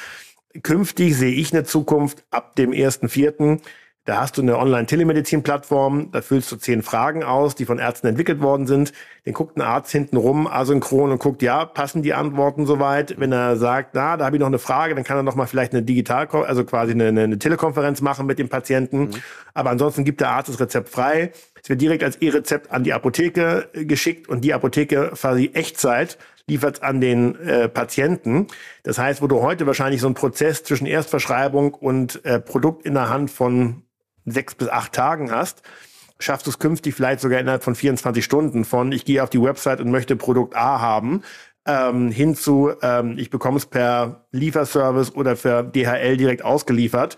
[0.64, 3.60] Künftig sehe ich eine Zukunft ab dem 1.4.,
[4.06, 8.40] da hast du eine Online-Telemedizin-Plattform, da füllst du zehn Fragen aus, die von Ärzten entwickelt
[8.40, 8.94] worden sind.
[9.26, 13.20] Dann guckt ein Arzt hinten rum, asynchron und guckt, ja, passen die Antworten soweit?
[13.20, 15.48] Wenn er sagt, na, da habe ich noch eine Frage, dann kann er noch mal
[15.48, 19.06] vielleicht eine Digital, also quasi eine, eine Telekonferenz machen mit dem Patienten.
[19.06, 19.12] Mhm.
[19.56, 21.32] Aber ansonsten gibt der Arzt das Rezept frei.
[21.64, 26.20] Es wird direkt als E-Rezept an die Apotheke äh, geschickt und die Apotheke quasi Echtzeit
[26.48, 28.46] liefert an den äh, Patienten.
[28.84, 32.94] Das heißt, wo du heute wahrscheinlich so einen Prozess zwischen Erstverschreibung und äh, Produkt in
[32.94, 33.82] der Hand von
[34.26, 35.62] sechs bis acht Tagen hast,
[36.20, 39.42] schaffst du es künftig vielleicht sogar innerhalb von 24 Stunden von, ich gehe auf die
[39.42, 41.24] Website und möchte Produkt A haben,
[41.66, 47.18] ähm, hin zu, ähm, ich bekomme es per Lieferservice oder per DHL direkt ausgeliefert.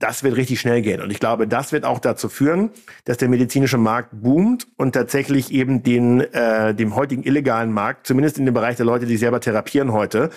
[0.00, 1.00] Das wird richtig schnell gehen.
[1.00, 2.70] Und ich glaube, das wird auch dazu führen,
[3.04, 8.38] dass der medizinische Markt boomt und tatsächlich eben den, äh, dem heutigen illegalen Markt, zumindest
[8.38, 10.30] in dem Bereich der Leute, die selber therapieren heute,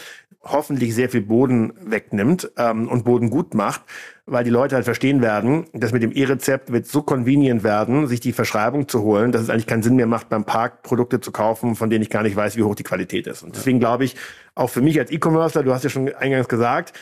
[0.43, 3.82] hoffentlich sehr viel Boden wegnimmt ähm, und Boden gut macht,
[4.26, 8.19] weil die Leute halt verstehen werden, dass mit dem E-Rezept wird so convenient werden, sich
[8.19, 11.32] die Verschreibung zu holen, dass es eigentlich keinen Sinn mehr macht, beim Park Produkte zu
[11.32, 13.43] kaufen, von denen ich gar nicht weiß, wie hoch die Qualität ist.
[13.43, 14.15] Und deswegen glaube ich,
[14.55, 16.93] auch für mich als E-Commercer, du hast ja schon eingangs gesagt,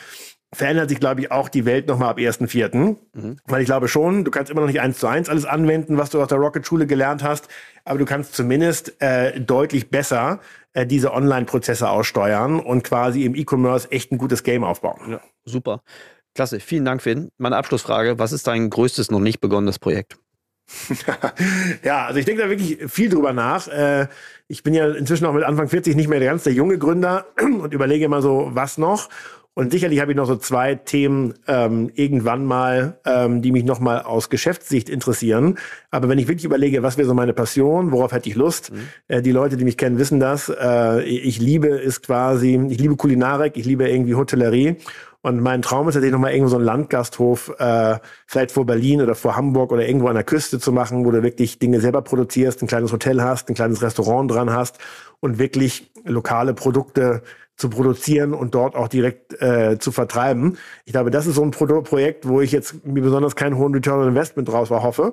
[0.52, 2.96] verändert sich, glaube ich, auch die Welt nochmal ab 1.4.
[3.12, 3.36] Mhm.
[3.46, 6.10] Weil ich glaube schon, du kannst immer noch nicht eins zu eins alles anwenden, was
[6.10, 7.48] du aus der Rocket-Schule gelernt hast,
[7.84, 10.40] aber du kannst zumindest äh, deutlich besser
[10.72, 15.12] äh, diese Online-Prozesse aussteuern und quasi im E-Commerce echt ein gutes Game aufbauen.
[15.12, 15.82] Ja, super.
[16.34, 17.30] Klasse, vielen Dank, Finn.
[17.38, 20.18] Meine Abschlussfrage: Was ist dein größtes noch nicht begonnenes Projekt?
[21.82, 23.66] ja, also ich denke da wirklich viel drüber nach.
[23.68, 24.06] Äh,
[24.46, 27.26] ich bin ja inzwischen auch mit Anfang 40 nicht mehr der ganz der junge Gründer
[27.40, 29.08] und überlege immer so, was noch.
[29.54, 34.02] Und sicherlich habe ich noch so zwei Themen ähm, irgendwann mal, ähm, die mich nochmal
[34.02, 35.58] aus Geschäftssicht interessieren.
[35.90, 38.72] Aber wenn ich wirklich überlege, was wäre so meine Passion, worauf hätte ich Lust?
[38.72, 38.78] Mhm.
[39.08, 40.48] Äh, die Leute, die mich kennen, wissen das.
[40.48, 44.76] Äh, ich liebe es quasi, ich liebe Kulinarik, ich liebe irgendwie Hotellerie.
[45.22, 49.14] Und mein Traum ist tatsächlich nochmal irgendwo so einen Landgasthof, äh, vielleicht vor Berlin oder
[49.14, 52.62] vor Hamburg oder irgendwo an der Küste zu machen, wo du wirklich Dinge selber produzierst,
[52.62, 54.78] ein kleines Hotel hast, ein kleines Restaurant dran hast
[55.20, 57.22] und wirklich lokale Produkte
[57.56, 60.56] zu produzieren und dort auch direkt äh, zu vertreiben.
[60.86, 63.74] Ich glaube, das ist so ein Pro Projekt, wo ich jetzt mir besonders keinen hohen
[63.74, 65.12] Return on Investment draus hoffe.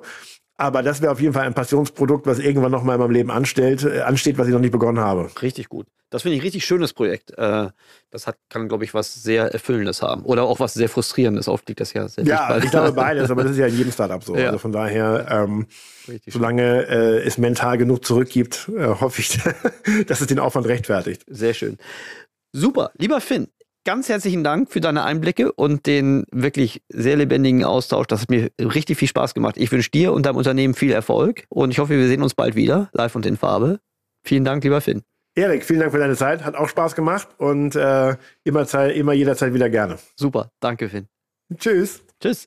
[0.60, 3.30] Aber das wäre auf jeden Fall ein Passionsprodukt, was irgendwann noch mal in meinem Leben
[3.30, 5.30] anstellt, äh, ansteht, was ich noch nicht begonnen habe.
[5.40, 5.86] Richtig gut.
[6.10, 7.30] Das finde ich ein richtig schönes Projekt.
[7.38, 7.68] Äh,
[8.10, 10.24] das hat, kann, glaube ich, was sehr Erfüllendes haben.
[10.24, 11.46] Oder auch was sehr Frustrierendes.
[11.46, 13.92] Oft liegt das ja sehr Ja, ich glaube beides, aber das ist ja in jedem
[13.92, 14.34] Startup so.
[14.38, 14.46] Ja.
[14.46, 15.66] Also von daher, ähm,
[16.26, 19.38] solange äh, es mental genug zurückgibt, äh, hoffe ich,
[20.06, 21.24] dass es den Aufwand rechtfertigt.
[21.28, 21.76] Sehr schön.
[22.52, 22.90] Super.
[22.98, 23.48] Lieber Finn,
[23.88, 28.06] ganz herzlichen Dank für deine Einblicke und den wirklich sehr lebendigen Austausch.
[28.06, 29.56] Das hat mir richtig viel Spaß gemacht.
[29.56, 32.54] Ich wünsche dir und deinem Unternehmen viel Erfolg und ich hoffe, wir sehen uns bald
[32.54, 33.80] wieder, live und in Farbe.
[34.22, 35.04] Vielen Dank, lieber Finn.
[35.34, 36.44] Erik, vielen Dank für deine Zeit.
[36.44, 38.14] Hat auch Spaß gemacht und äh,
[38.44, 39.96] immer, immer jederzeit wieder gerne.
[40.16, 40.50] Super.
[40.60, 41.08] Danke, Finn.
[41.56, 42.02] Tschüss.
[42.20, 42.46] Tschüss.